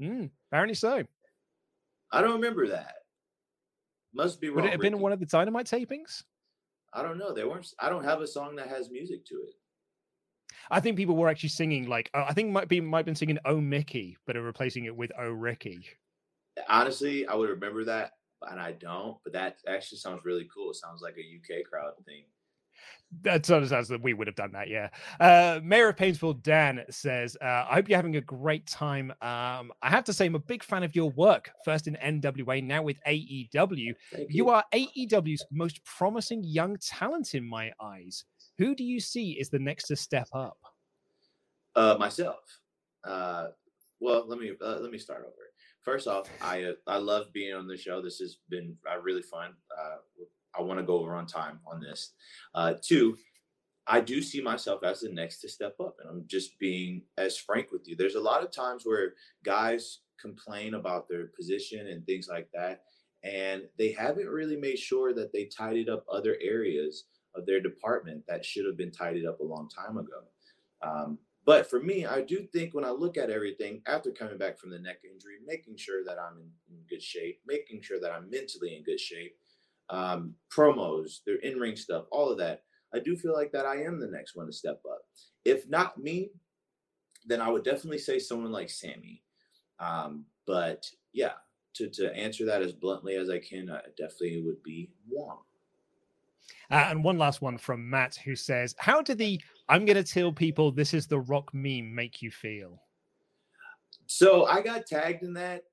Mm, 0.00 0.30
apparently 0.50 0.74
so. 0.74 1.02
I 2.12 2.20
don't 2.22 2.34
remember 2.34 2.68
that. 2.68 2.94
Must 4.14 4.40
be 4.40 4.48
wrong. 4.48 4.56
Would 4.56 4.64
it 4.66 4.70
have 4.70 4.80
Ricky. 4.80 4.90
been 4.90 5.00
one 5.00 5.12
of 5.12 5.18
the 5.20 5.26
Dynamite 5.26 5.66
tapings? 5.66 6.22
I 6.94 7.02
don't 7.02 7.18
know. 7.18 7.34
They 7.34 7.44
weren't. 7.44 7.72
I 7.80 7.88
don't 7.90 8.04
have 8.04 8.20
a 8.20 8.26
song 8.26 8.56
that 8.56 8.68
has 8.68 8.90
music 8.90 9.24
to 9.26 9.34
it. 9.34 9.54
I 10.70 10.80
think 10.80 10.96
people 10.96 11.16
were 11.16 11.28
actually 11.28 11.48
singing 11.50 11.88
like 11.88 12.10
I 12.14 12.32
think 12.32 12.50
might 12.50 12.68
be 12.68 12.80
might 12.80 12.98
have 12.98 13.06
been 13.06 13.14
singing 13.16 13.38
"Oh 13.44 13.60
Mickey," 13.60 14.16
but 14.24 14.36
are 14.36 14.42
replacing 14.42 14.84
it 14.84 14.96
with 14.96 15.10
"Oh 15.18 15.30
Ricky." 15.30 15.84
Honestly, 16.68 17.26
I 17.26 17.34
would 17.34 17.50
remember 17.50 17.84
that, 17.84 18.12
and 18.50 18.60
I 18.60 18.72
don't. 18.72 19.16
But 19.24 19.32
that 19.34 19.58
actually 19.66 19.98
sounds 19.98 20.24
really 20.24 20.48
cool. 20.52 20.70
It 20.70 20.76
sounds 20.76 21.02
like 21.02 21.16
a 21.16 21.20
UK 21.20 21.64
crowd 21.64 21.92
thing. 22.04 22.24
That 23.22 23.46
sounds 23.46 23.72
as 23.72 23.88
that 23.88 24.02
we 24.02 24.12
would 24.12 24.26
have 24.26 24.36
done 24.36 24.52
that, 24.52 24.68
yeah. 24.68 24.90
Uh, 25.18 25.60
Mayor 25.64 25.88
of 25.88 25.96
Painesville, 25.96 26.34
Dan 26.34 26.84
says, 26.90 27.36
uh, 27.40 27.66
"I 27.68 27.74
hope 27.74 27.88
you're 27.88 27.96
having 27.96 28.16
a 28.16 28.20
great 28.20 28.66
time. 28.66 29.10
Um, 29.22 29.72
I 29.82 29.88
have 29.88 30.04
to 30.04 30.12
say, 30.12 30.26
I'm 30.26 30.34
a 30.34 30.40
big 30.40 30.62
fan 30.62 30.82
of 30.82 30.94
your 30.94 31.10
work. 31.12 31.50
First 31.64 31.88
in 31.88 31.96
NWA, 31.96 32.62
now 32.62 32.82
with 32.82 32.98
AEW. 33.06 33.94
Thank 34.12 34.30
You 34.30 34.50
are 34.50 34.62
AEW's 34.74 35.44
most 35.50 35.82
promising 35.84 36.44
young 36.44 36.76
talent 36.76 37.34
in 37.34 37.48
my 37.48 37.72
eyes. 37.80 38.24
Who 38.58 38.74
do 38.74 38.84
you 38.84 39.00
see 39.00 39.32
is 39.32 39.48
the 39.48 39.58
next 39.58 39.86
to 39.86 39.96
step 39.96 40.28
up? 40.34 40.58
Uh, 41.74 41.96
myself. 41.98 42.40
Uh, 43.04 43.48
well, 44.00 44.24
let 44.26 44.38
me 44.38 44.52
uh, 44.60 44.78
let 44.80 44.90
me 44.90 44.98
start 44.98 45.20
over. 45.20 45.47
First 45.88 46.06
off, 46.06 46.28
I 46.42 46.64
uh, 46.64 46.72
I 46.86 46.98
love 46.98 47.32
being 47.32 47.54
on 47.54 47.66
the 47.66 47.74
show. 47.74 48.02
This 48.02 48.18
has 48.18 48.36
been 48.50 48.76
uh, 48.86 49.00
really 49.00 49.22
fun. 49.22 49.54
Uh, 49.74 49.96
I 50.54 50.60
want 50.60 50.78
to 50.78 50.84
go 50.84 50.98
over 50.98 51.14
on 51.14 51.26
time 51.26 51.60
on 51.66 51.80
this. 51.80 52.12
Uh, 52.54 52.74
two, 52.82 53.16
I 53.86 54.02
do 54.02 54.20
see 54.20 54.42
myself 54.42 54.84
as 54.84 55.00
the 55.00 55.08
next 55.08 55.40
to 55.40 55.48
step 55.48 55.76
up, 55.80 55.96
and 55.98 56.10
I'm 56.10 56.24
just 56.26 56.58
being 56.58 57.04
as 57.16 57.38
frank 57.38 57.72
with 57.72 57.88
you. 57.88 57.96
There's 57.96 58.16
a 58.16 58.20
lot 58.20 58.44
of 58.44 58.50
times 58.50 58.82
where 58.84 59.14
guys 59.46 60.00
complain 60.20 60.74
about 60.74 61.08
their 61.08 61.28
position 61.28 61.86
and 61.86 62.04
things 62.04 62.28
like 62.30 62.50
that, 62.52 62.82
and 63.24 63.62
they 63.78 63.90
haven't 63.92 64.28
really 64.28 64.58
made 64.58 64.78
sure 64.78 65.14
that 65.14 65.32
they 65.32 65.46
tidied 65.46 65.88
up 65.88 66.04
other 66.12 66.36
areas 66.42 67.04
of 67.34 67.46
their 67.46 67.60
department 67.60 68.24
that 68.28 68.44
should 68.44 68.66
have 68.66 68.76
been 68.76 68.92
tidied 68.92 69.24
up 69.24 69.40
a 69.40 69.42
long 69.42 69.70
time 69.70 69.96
ago. 69.96 70.20
Um, 70.82 71.18
but 71.48 71.70
for 71.70 71.80
me, 71.80 72.04
I 72.04 72.20
do 72.20 72.46
think 72.52 72.74
when 72.74 72.84
I 72.84 72.90
look 72.90 73.16
at 73.16 73.30
everything 73.30 73.80
after 73.86 74.10
coming 74.10 74.36
back 74.36 74.58
from 74.58 74.68
the 74.68 74.78
neck 74.78 74.98
injury, 75.02 75.36
making 75.46 75.78
sure 75.78 76.04
that 76.04 76.18
I'm 76.18 76.36
in, 76.68 76.76
good 76.90 77.02
shape, 77.02 77.40
making 77.46 77.80
sure 77.80 77.98
that 77.98 78.12
I'm 78.12 78.28
mentally 78.28 78.76
in 78.76 78.82
good 78.82 79.00
shape, 79.00 79.34
um, 79.88 80.34
promos, 80.54 81.20
their 81.24 81.36
in 81.36 81.58
ring 81.58 81.74
stuff, 81.74 82.04
all 82.12 82.28
of 82.30 82.36
that, 82.36 82.64
I 82.92 82.98
do 82.98 83.16
feel 83.16 83.32
like 83.32 83.50
that 83.52 83.64
I 83.64 83.76
am 83.76 83.98
the 83.98 84.08
next 84.08 84.36
one 84.36 84.44
to 84.44 84.52
step 84.52 84.82
up. 84.84 84.98
If 85.46 85.66
not 85.70 85.96
me, 85.96 86.32
then 87.24 87.40
I 87.40 87.48
would 87.48 87.64
definitely 87.64 87.96
say 87.96 88.18
someone 88.18 88.52
like 88.52 88.68
Sammy. 88.68 89.22
Um, 89.80 90.26
but 90.46 90.84
yeah, 91.14 91.32
to, 91.76 91.88
to 91.88 92.14
answer 92.14 92.44
that 92.44 92.60
as 92.60 92.72
bluntly 92.72 93.16
as 93.16 93.30
I 93.30 93.38
can, 93.38 93.70
I 93.70 93.80
definitely 93.96 94.42
would 94.42 94.62
be 94.62 94.90
Wong. 95.10 95.38
Uh, 96.70 96.88
and 96.90 97.02
one 97.02 97.16
last 97.16 97.40
one 97.40 97.56
from 97.56 97.88
Matt, 97.88 98.16
who 98.16 98.36
says, 98.36 98.74
"How 98.78 99.00
did 99.00 99.16
the 99.16 99.40
I'm 99.68 99.84
going 99.84 100.02
to 100.02 100.04
tell 100.04 100.32
people 100.32 100.72
this 100.72 100.94
is 100.94 101.06
the 101.06 101.20
Rock 101.20 101.52
meme 101.52 101.94
make 101.94 102.22
you 102.22 102.30
feel?" 102.30 102.82
So 104.06 104.46
I 104.46 104.62
got 104.62 104.86
tagged 104.86 105.22
in 105.22 105.34
that. 105.34 105.64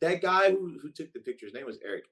That 0.00 0.20
guy 0.20 0.50
who, 0.50 0.78
who 0.82 0.90
took 0.90 1.12
the 1.12 1.20
picture, 1.20 1.46
his 1.46 1.54
name 1.54 1.64
was 1.66 1.78
Eric. 1.84 2.04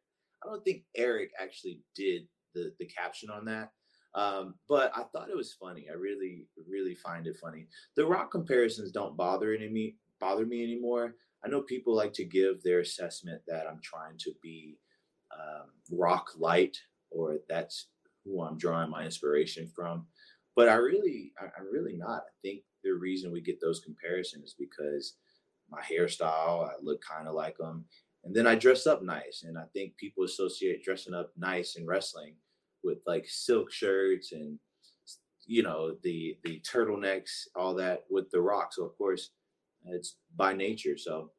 I 0.43 0.49
don't 0.49 0.65
think 0.65 0.85
Eric 0.97 1.31
actually 1.41 1.81
did 1.95 2.27
the 2.55 2.73
the 2.79 2.87
caption 2.87 3.31
on 3.31 3.45
that, 3.45 3.73
um, 4.15 4.55
but 4.69 4.91
I 4.97 5.03
thought 5.05 5.31
it 5.31 5.37
was 5.37 5.53
funny. 5.53 5.87
I 5.91 5.95
really, 5.95 6.47
really 6.69 6.95
find 6.95 7.27
it 7.27 7.37
funny. 7.37 7.69
The 7.97 8.07
rock 8.07 8.31
comparisons 8.31 8.91
don't 8.91 9.17
bother 9.17 9.55
any 9.55 9.69
me 9.69 9.97
bother 10.21 10.47
me 10.47 10.63
anymore. 10.63 11.15
I 11.45 11.49
know 11.49 11.63
people 11.63 11.95
like 11.95 12.13
to 12.15 12.25
give 12.25 12.63
their 12.63 12.81
assessment 12.81 13.43
that 13.47 13.67
I'm 13.69 13.81
trying 13.83 14.17
to 14.19 14.33
be 14.43 14.79
um, 15.33 15.69
rock 15.93 16.31
light, 16.37 16.77
or 17.11 17.39
that's 17.49 17.89
who 18.25 18.43
I'm 18.43 18.59
drawing 18.59 18.91
my 18.91 19.05
inspiration 19.05 19.69
from. 19.75 20.07
But 20.59 20.69
I 20.69 20.75
really, 20.75 21.31
I, 21.41 21.45
I'm 21.45 21.73
really 21.73 21.97
not. 21.97 22.23
I 22.23 22.35
think 22.43 22.63
the 22.83 22.91
reason 22.91 23.31
we 23.31 23.41
get 23.41 23.61
those 23.61 23.79
comparisons 23.79 24.43
is 24.43 24.57
because 24.59 25.15
my 25.71 25.81
hairstyle, 25.81 26.69
I 26.69 26.73
look 26.83 27.01
kind 27.01 27.29
of 27.29 27.37
like 27.37 27.57
them. 27.59 27.85
And 28.25 28.35
then 28.35 28.45
I 28.49 28.57
dress 28.57 28.85
up 28.85 29.01
nice. 29.01 29.45
And 29.47 29.57
I 29.57 29.67
think 29.73 29.97
people 29.97 30.25
associate 30.25 30.83
dressing 30.83 31.15
up 31.15 31.31
nice 31.39 31.77
in 31.77 31.87
wrestling 31.87 32.35
with 32.83 32.99
like 33.07 33.27
silk 33.29 33.71
shirts 33.71 34.33
and 34.33 34.59
you 35.47 35.63
know 35.63 35.95
the 36.03 36.37
the 36.43 36.61
turtlenecks, 36.69 37.47
all 37.55 37.75
that 37.77 38.03
with 38.11 38.29
the 38.33 38.41
rock. 38.41 38.73
So 38.73 38.85
of 38.85 38.99
course 38.99 39.31
it's 39.85 40.17
by 40.35 40.55
nature. 40.55 40.99
So 40.99 41.31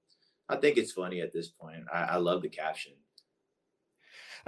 I 0.47 0.55
think 0.55 0.77
it's 0.77 0.93
funny 0.93 1.19
at 1.19 1.33
this 1.33 1.49
point. 1.49 1.83
I, 1.93 2.03
I 2.03 2.15
love 2.15 2.41
the 2.41 2.47
caption. 2.47 2.93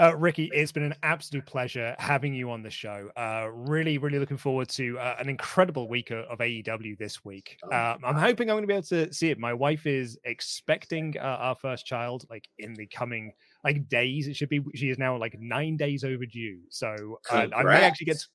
Uh, 0.01 0.17
Ricky, 0.17 0.49
it's 0.51 0.71
been 0.71 0.81
an 0.81 0.95
absolute 1.03 1.45
pleasure 1.45 1.95
having 1.99 2.33
you 2.33 2.49
on 2.49 2.63
the 2.63 2.71
show. 2.71 3.11
Uh, 3.15 3.49
really, 3.51 3.99
really 3.99 4.17
looking 4.17 4.37
forward 4.37 4.67
to 4.69 4.97
uh, 4.97 5.15
an 5.19 5.29
incredible 5.29 5.87
week 5.87 6.09
of, 6.09 6.25
of 6.25 6.39
AEW 6.39 6.97
this 6.97 7.23
week. 7.23 7.55
Oh, 7.63 7.67
Um, 7.75 7.99
I'm 8.03 8.15
hoping 8.15 8.49
I'm 8.49 8.55
going 8.55 8.63
to 8.63 8.67
be 8.67 8.73
able 8.73 8.87
to 8.87 9.13
see 9.13 9.29
it. 9.29 9.37
My 9.37 9.53
wife 9.53 9.85
is 9.85 10.17
expecting 10.23 11.15
uh, 11.19 11.21
our 11.21 11.55
first 11.55 11.85
child 11.85 12.25
like 12.31 12.47
in 12.57 12.73
the 12.73 12.87
coming 12.87 13.31
like 13.63 13.87
days. 13.89 14.27
It 14.27 14.35
should 14.35 14.49
be. 14.49 14.61
She 14.73 14.89
is 14.89 14.97
now 14.97 15.17
like 15.17 15.37
nine 15.39 15.77
days 15.77 16.03
overdue. 16.03 16.61
So 16.69 17.19
uh, 17.29 17.47
I 17.55 17.61
may 17.63 17.83
actually 17.83 18.05
get. 18.05 18.13
Congrats. 18.13 18.29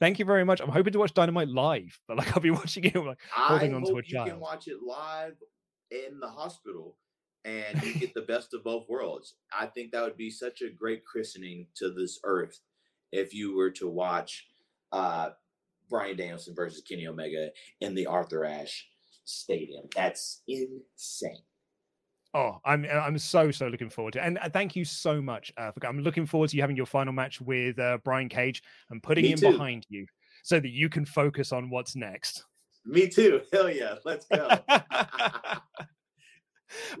Thank 0.00 0.18
you 0.18 0.24
very 0.24 0.44
much. 0.44 0.60
I'm 0.60 0.68
hoping 0.68 0.92
to 0.94 0.98
watch 0.98 1.14
Dynamite 1.14 1.46
live, 1.48 1.96
but 2.08 2.16
like 2.16 2.36
I'll 2.36 2.42
be 2.42 2.50
watching 2.62 2.84
it 2.84 2.96
like 2.96 3.18
holding 3.30 3.72
I 3.72 3.76
on 3.76 3.84
to 3.84 3.92
a 3.92 3.96
you 3.98 4.02
child. 4.02 4.30
can 4.30 4.40
watch 4.40 4.66
it 4.66 4.78
live 4.84 5.36
in 5.92 6.18
the 6.18 6.28
hospital 6.28 6.96
and 7.44 7.82
you 7.82 7.94
get 7.94 8.14
the 8.14 8.22
best 8.28 8.54
of 8.54 8.64
both 8.64 8.88
worlds. 8.88 9.34
I 9.56 9.66
think 9.66 9.92
that 9.92 10.02
would 10.02 10.16
be 10.16 10.30
such 10.30 10.62
a 10.62 10.70
great 10.70 11.04
christening 11.04 11.66
to 11.76 11.90
this 11.90 12.20
earth 12.24 12.60
if 13.12 13.34
you 13.34 13.54
were 13.56 13.70
to 13.72 13.88
watch 13.88 14.46
uh, 14.92 15.30
Bryan 15.88 16.16
Danielson 16.16 16.54
versus 16.54 16.82
Kenny 16.82 17.06
Omega 17.06 17.50
in 17.80 17.94
the 17.94 18.06
Arthur 18.06 18.44
Ashe 18.44 18.86
Stadium. 19.24 19.86
That's 19.94 20.42
insane. 20.48 21.42
Oh, 22.36 22.58
I'm 22.64 22.84
I'm 22.84 23.16
so 23.18 23.52
so 23.52 23.68
looking 23.68 23.90
forward 23.90 24.14
to 24.14 24.18
it. 24.18 24.26
And 24.26 24.38
uh, 24.38 24.48
thank 24.48 24.74
you 24.74 24.84
so 24.84 25.22
much. 25.22 25.52
Uh, 25.56 25.70
for, 25.70 25.86
I'm 25.86 26.00
looking 26.00 26.26
forward 26.26 26.50
to 26.50 26.56
you 26.56 26.62
having 26.62 26.76
your 26.76 26.86
final 26.86 27.12
match 27.12 27.40
with 27.40 27.78
uh, 27.78 27.98
Brian 28.04 28.28
Cage 28.28 28.60
and 28.90 29.00
putting 29.00 29.22
Me 29.22 29.30
him 29.32 29.38
too. 29.38 29.52
behind 29.52 29.86
you 29.88 30.06
so 30.42 30.58
that 30.58 30.70
you 30.70 30.88
can 30.88 31.04
focus 31.04 31.52
on 31.52 31.70
what's 31.70 31.94
next. 31.94 32.44
Me 32.84 33.08
too. 33.08 33.40
Hell 33.52 33.70
yeah. 33.70 33.94
Let's 34.04 34.26
go. 34.26 34.48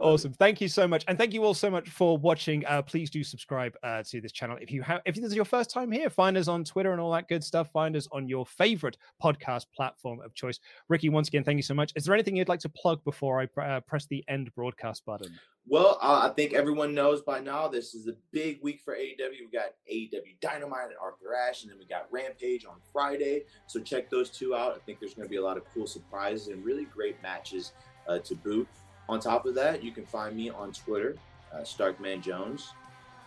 awesome 0.00 0.32
thank 0.32 0.60
you 0.60 0.68
so 0.68 0.86
much 0.86 1.04
and 1.08 1.18
thank 1.18 1.32
you 1.32 1.44
all 1.44 1.54
so 1.54 1.70
much 1.70 1.88
for 1.88 2.16
watching 2.18 2.64
uh 2.66 2.82
please 2.82 3.10
do 3.10 3.22
subscribe 3.22 3.74
uh 3.82 4.02
to 4.02 4.20
this 4.20 4.32
channel 4.32 4.56
if 4.60 4.70
you 4.70 4.82
have 4.82 5.00
if 5.04 5.14
this 5.14 5.24
is 5.24 5.34
your 5.34 5.44
first 5.44 5.70
time 5.70 5.90
here 5.90 6.10
find 6.10 6.36
us 6.36 6.48
on 6.48 6.64
twitter 6.64 6.92
and 6.92 7.00
all 7.00 7.12
that 7.12 7.28
good 7.28 7.42
stuff 7.42 7.70
find 7.72 7.96
us 7.96 8.08
on 8.12 8.28
your 8.28 8.44
favorite 8.46 8.96
podcast 9.22 9.66
platform 9.74 10.20
of 10.20 10.34
choice 10.34 10.58
ricky 10.88 11.08
once 11.08 11.28
again 11.28 11.44
thank 11.44 11.56
you 11.56 11.62
so 11.62 11.74
much 11.74 11.92
is 11.96 12.04
there 12.04 12.14
anything 12.14 12.36
you'd 12.36 12.48
like 12.48 12.60
to 12.60 12.68
plug 12.68 13.02
before 13.04 13.40
i 13.40 13.60
uh, 13.62 13.80
press 13.80 14.06
the 14.06 14.24
end 14.28 14.52
broadcast 14.54 15.04
button 15.04 15.32
Well, 15.66 15.98
uh, 16.02 16.28
I 16.30 16.34
think 16.34 16.52
everyone 16.52 16.94
knows 16.94 17.22
by 17.22 17.40
now 17.40 17.68
this 17.68 17.94
is 17.94 18.06
a 18.06 18.12
big 18.32 18.58
week 18.62 18.82
for 18.84 18.94
AEW. 18.94 19.30
We 19.30 19.48
got 19.50 19.70
AEW 19.90 20.38
Dynamite 20.40 20.88
and 20.88 20.96
Arthur 21.00 21.34
Ashe, 21.34 21.62
and 21.62 21.70
then 21.70 21.78
we 21.78 21.86
got 21.86 22.06
Rampage 22.10 22.66
on 22.66 22.76
Friday. 22.92 23.44
So 23.66 23.80
check 23.80 24.10
those 24.10 24.28
two 24.28 24.54
out. 24.54 24.74
I 24.76 24.78
think 24.84 25.00
there's 25.00 25.14
going 25.14 25.26
to 25.26 25.30
be 25.30 25.36
a 25.36 25.42
lot 25.42 25.56
of 25.56 25.64
cool 25.72 25.86
surprises 25.86 26.48
and 26.48 26.62
really 26.62 26.84
great 26.84 27.20
matches 27.22 27.72
uh, 28.08 28.18
to 28.18 28.34
boot. 28.34 28.68
On 29.08 29.20
top 29.20 29.46
of 29.46 29.54
that, 29.54 29.82
you 29.82 29.92
can 29.92 30.06
find 30.06 30.36
me 30.36 30.50
on 30.50 30.72
Twitter, 30.72 31.16
uh, 31.52 31.58
Starkman 31.58 32.22
Jones, 32.22 32.72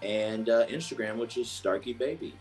and 0.01 0.49
uh, 0.49 0.65
Instagram, 0.67 1.17
which 1.17 1.37
is 1.37 1.47
Starky 1.49 1.93
Baby. 1.93 2.33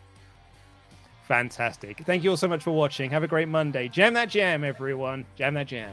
fantastic. 1.26 1.98
Thank 2.06 2.22
you 2.24 2.30
all 2.30 2.36
so 2.36 2.48
much 2.48 2.62
for 2.62 2.70
watching. 2.70 3.10
Have 3.10 3.22
a 3.24 3.28
great 3.28 3.48
monday. 3.48 3.88
Jam 3.88 4.14
that 4.14 4.28
jam 4.28 4.62
everyone. 4.64 5.26
Jam 5.36 5.54
that 5.54 5.66
jam 5.66 5.92